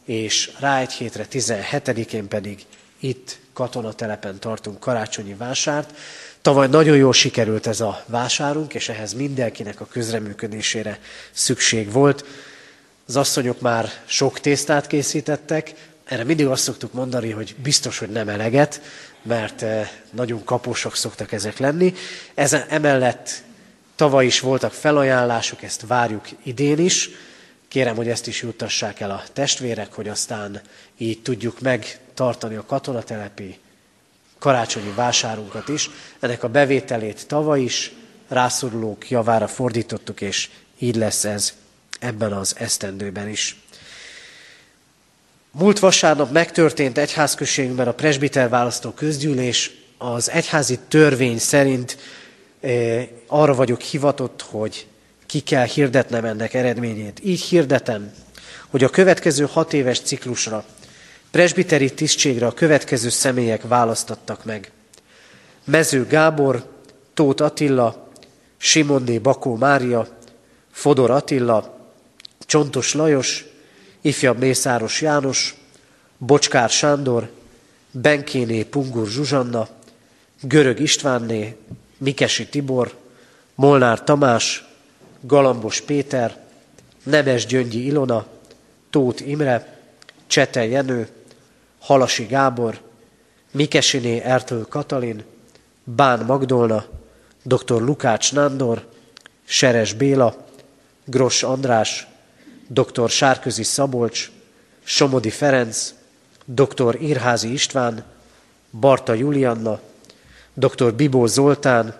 [0.05, 2.65] és rá egy hétre 17-én pedig
[2.99, 5.93] itt katonatelepen tartunk karácsonyi vásárt.
[6.41, 10.99] Tavaly nagyon jól sikerült ez a vásárunk, és ehhez mindenkinek a közreműködésére
[11.31, 12.25] szükség volt.
[13.07, 15.73] Az asszonyok már sok tésztát készítettek,
[16.05, 18.81] erre mindig azt szoktuk mondani, hogy biztos, hogy nem eleget,
[19.21, 21.93] mert eh, nagyon kaposak szoktak ezek lenni.
[22.33, 23.43] Ezen, emellett
[23.97, 27.09] tavaly is voltak felajánlások, ezt várjuk idén is.
[27.67, 30.61] Kérem, hogy ezt is juttassák el a testvérek, hogy aztán
[30.97, 33.59] így tudjuk megtartani a katonatelepi
[34.39, 35.89] karácsonyi vásárunkat is.
[36.19, 37.91] Ennek a bevételét tavaly is
[38.27, 41.53] rászorulók javára fordítottuk, és így lesz ez
[41.99, 43.61] ebben az esztendőben is.
[45.51, 49.71] Múlt vasárnap megtörtént egyházközségünkben a presbiter választó közgyűlés.
[49.97, 51.97] Az egyházi törvény szerint
[53.27, 54.87] arra vagyok hivatott, hogy
[55.25, 57.19] ki kell hirdetnem ennek eredményét.
[57.23, 58.13] Így hirdetem,
[58.67, 60.65] hogy a következő hat éves ciklusra
[61.31, 64.71] presbiteri tisztségre a következő személyek választattak meg.
[65.63, 66.65] Mező Gábor,
[67.13, 68.09] Tóth Attila,
[68.57, 70.07] Simonné Bakó Mária,
[70.71, 71.77] Fodor Attila,
[72.39, 73.45] Csontos Lajos,
[74.01, 75.55] ifjabb Mészáros János,
[76.17, 77.29] Bocskár Sándor,
[77.91, 79.67] Benkéné Pungur Zsuzsanna,
[80.41, 81.55] Görög Istvánné,
[81.97, 82.95] Mikesi Tibor,
[83.55, 84.65] Molnár Tamás,
[85.21, 86.45] Galambos Péter,
[87.03, 88.25] Nemes Gyöngyi Ilona,
[88.89, 89.79] Tóth Imre,
[90.27, 91.07] Csete Jenő,
[91.79, 92.79] Halasi Gábor,
[93.51, 95.23] Mikesiné Ertől Katalin,
[95.83, 96.85] Bán Magdolna,
[97.43, 97.81] dr.
[97.81, 98.87] Lukács Nándor,
[99.45, 100.45] Seres Béla,
[101.05, 102.07] Gros András,
[102.67, 103.09] dr.
[103.09, 104.31] Sárközi Szabolcs,
[104.83, 105.93] Somodi Ferenc,
[106.45, 106.97] dr.
[107.01, 108.03] Irházi István,
[108.71, 109.79] Barta Julianna,
[110.57, 110.93] dr.
[110.93, 111.95] Bibó Zoltán,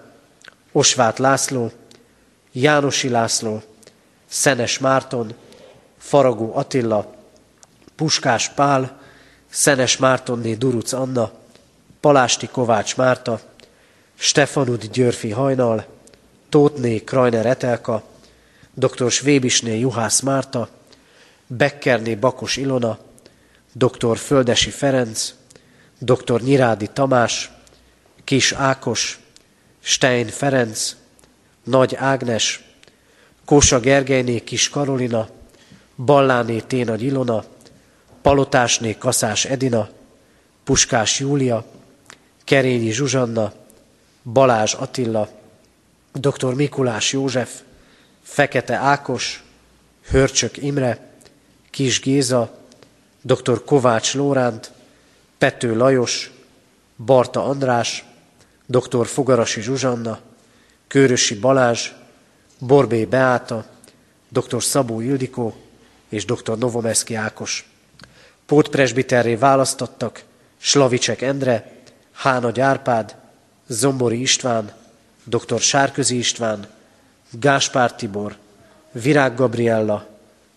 [0.71, 1.71] Osvát László,
[2.51, 3.61] Jánosi László,
[4.27, 5.33] Szenes Márton,
[5.97, 7.15] Faragó Attila,
[7.95, 9.01] Puskás Pál,
[9.49, 11.31] Szenes Mártonné Duruc Anna,
[11.99, 13.39] Palásti Kovács Márta,
[14.15, 15.85] Stefanud Györfi Hajnal,
[16.49, 18.03] Tótné Krajner Etelka,
[18.73, 19.11] dr.
[19.11, 20.69] Svébisné Juhász Márta,
[21.47, 22.97] Beckerné Bakos Ilona,
[23.73, 24.17] dr.
[24.17, 25.33] Földesi Ferenc,
[25.99, 26.41] dr.
[26.41, 27.51] Nyirádi Tamás,
[28.27, 29.19] Kis Ákos,
[29.79, 30.95] Stein Ferenc,
[31.63, 32.63] Nagy Ágnes,
[33.45, 35.29] Kósa Gergelyné Kis Karolina,
[35.95, 37.43] Balláné Ténagy Ilona,
[38.21, 39.89] Palotásné Kaszás Edina,
[40.63, 41.65] Puskás Júlia,
[42.43, 43.53] Kerényi Zsuzsanna,
[44.23, 45.29] Balázs Attila,
[46.13, 46.53] dr.
[46.53, 47.61] Mikulás József,
[48.23, 49.43] Fekete Ákos,
[50.07, 51.11] Hörcsök Imre,
[51.69, 52.57] Kis Géza,
[53.21, 53.63] dr.
[53.63, 54.71] Kovács Lóránt,
[55.37, 56.31] Pető Lajos,
[57.05, 58.05] Barta András,
[58.67, 59.07] dr.
[59.07, 60.19] Fogarasi Zsuzsanna,
[60.87, 61.91] Kőrösi Balázs,
[62.59, 63.65] Borbé Beáta,
[64.29, 64.63] dr.
[64.63, 65.55] Szabó Ildikó
[66.09, 66.57] és dr.
[66.57, 67.69] Novomeszki Ákos.
[68.45, 70.23] Pótpresbiterré választottak
[70.57, 71.71] Slavicsek Endre,
[72.11, 73.15] Hána Árpád,
[73.67, 74.71] Zombori István,
[75.23, 75.59] dr.
[75.59, 76.67] Sárközi István,
[77.31, 78.35] Gáspár Tibor,
[78.91, 80.07] Virág Gabriella,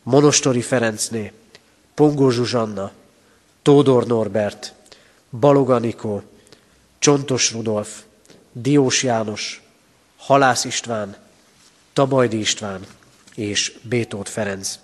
[0.02, 1.32] Monostori Ferencné,
[1.94, 2.90] Pongó Zsuzsanna,
[3.62, 4.74] Tódor Norbert,
[5.30, 6.22] Balog Anikó,
[7.00, 8.02] Csontos Rudolf,
[8.52, 9.62] Diós János,
[10.16, 11.16] Halász István,
[11.92, 12.86] Tabajdi István
[13.34, 14.78] és Bétót Ferenc.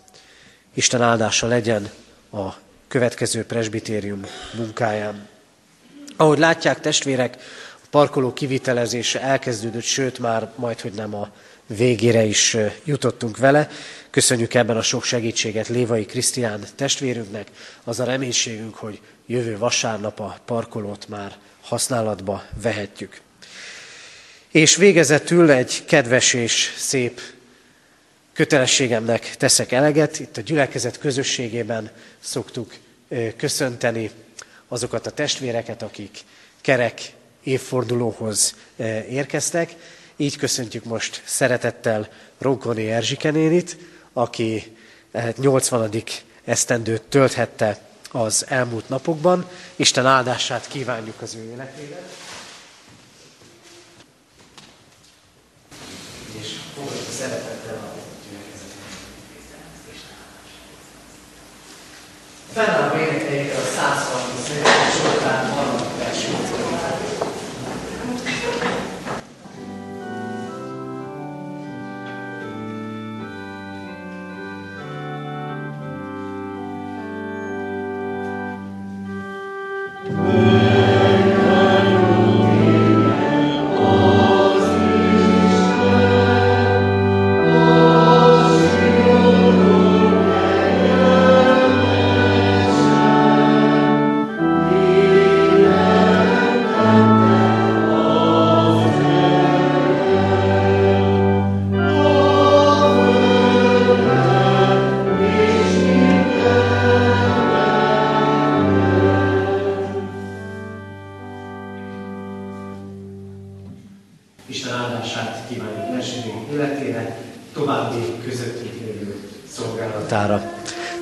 [0.74, 1.90] Isten áldása legyen
[2.32, 2.48] a
[2.88, 4.20] következő presbitérium
[4.54, 5.28] munkáján.
[6.16, 7.36] Ahogy látják testvérek,
[7.82, 11.30] a parkoló kivitelezése elkezdődött, sőt már majd, hogy nem a
[11.66, 13.68] végére is jutottunk vele.
[14.10, 17.50] Köszönjük ebben a sok segítséget Lévai Krisztián testvérünknek.
[17.84, 21.36] Az a reménységünk, hogy jövő vasárnap a parkolót már
[21.66, 23.20] használatba vehetjük.
[24.50, 27.20] És végezetül egy kedves és szép
[28.32, 30.18] kötelességemnek teszek eleget.
[30.18, 31.90] Itt a gyülekezet közösségében
[32.20, 32.74] szoktuk
[33.36, 34.10] köszönteni
[34.68, 36.18] azokat a testvéreket, akik
[36.60, 37.00] kerek
[37.42, 38.54] évfordulóhoz
[39.10, 39.74] érkeztek.
[40.16, 42.08] Így köszöntjük most szeretettel
[42.38, 43.76] Ronkoni Erzsike nénit,
[44.12, 44.76] aki
[45.36, 46.02] 80.
[46.44, 47.80] esztendőt tölthette
[48.14, 49.48] az elmúlt napokban.
[49.76, 51.98] Isten áldását kívánjuk az ő életében.
[56.40, 57.96] És fogadjuk szeretettel a
[62.52, 64.64] Fennálló énekeljük a 134.
[65.02, 65.55] sortán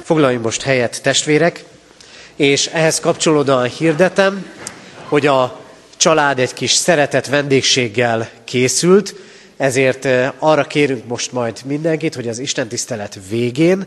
[0.05, 1.65] Foglaljunk most helyet, testvérek,
[2.37, 4.47] és ehhez kapcsolódóan hirdetem,
[5.09, 5.61] hogy a
[5.97, 9.15] család egy kis szeretett vendégséggel készült,
[9.57, 10.09] ezért
[10.39, 13.87] arra kérünk most majd mindenkit, hogy az Isten tisztelet végén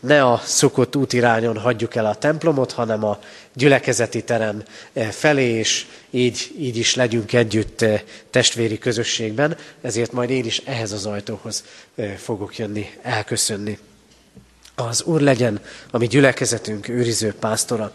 [0.00, 3.18] ne a szokott útirányon hagyjuk el a templomot, hanem a
[3.54, 4.62] gyülekezeti terem
[5.10, 7.84] felé, és így, így is legyünk együtt
[8.30, 11.64] testvéri közösségben, ezért majd én is ehhez az ajtóhoz
[12.16, 13.78] fogok jönni, elköszönni.
[14.86, 15.60] Az Úr legyen
[15.90, 17.92] a mi gyülekezetünk őriző pásztora.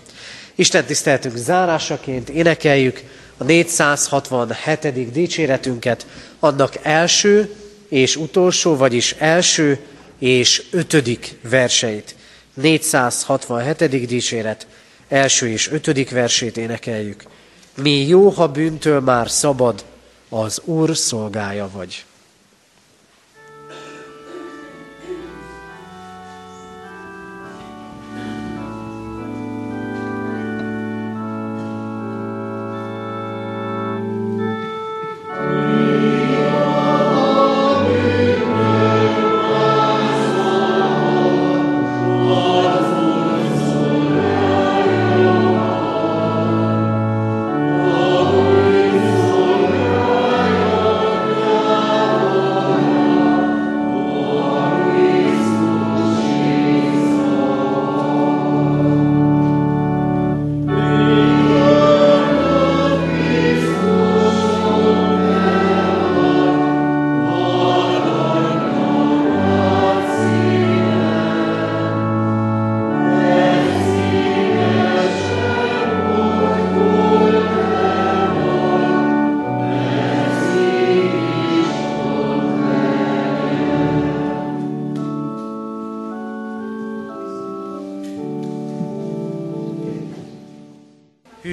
[0.55, 3.03] Isten tiszteltünk zárásaként énekeljük
[3.37, 5.11] a 467.
[5.11, 6.05] dicséretünket,
[6.39, 7.55] annak első
[7.89, 9.79] és utolsó, vagyis első
[10.19, 12.15] és ötödik verseit.
[12.53, 14.07] 467.
[14.07, 14.67] dicséret,
[15.07, 17.23] első és ötödik versét énekeljük.
[17.75, 19.85] Mi jó, ha bűntől már szabad,
[20.29, 22.05] az Úr szolgája vagy.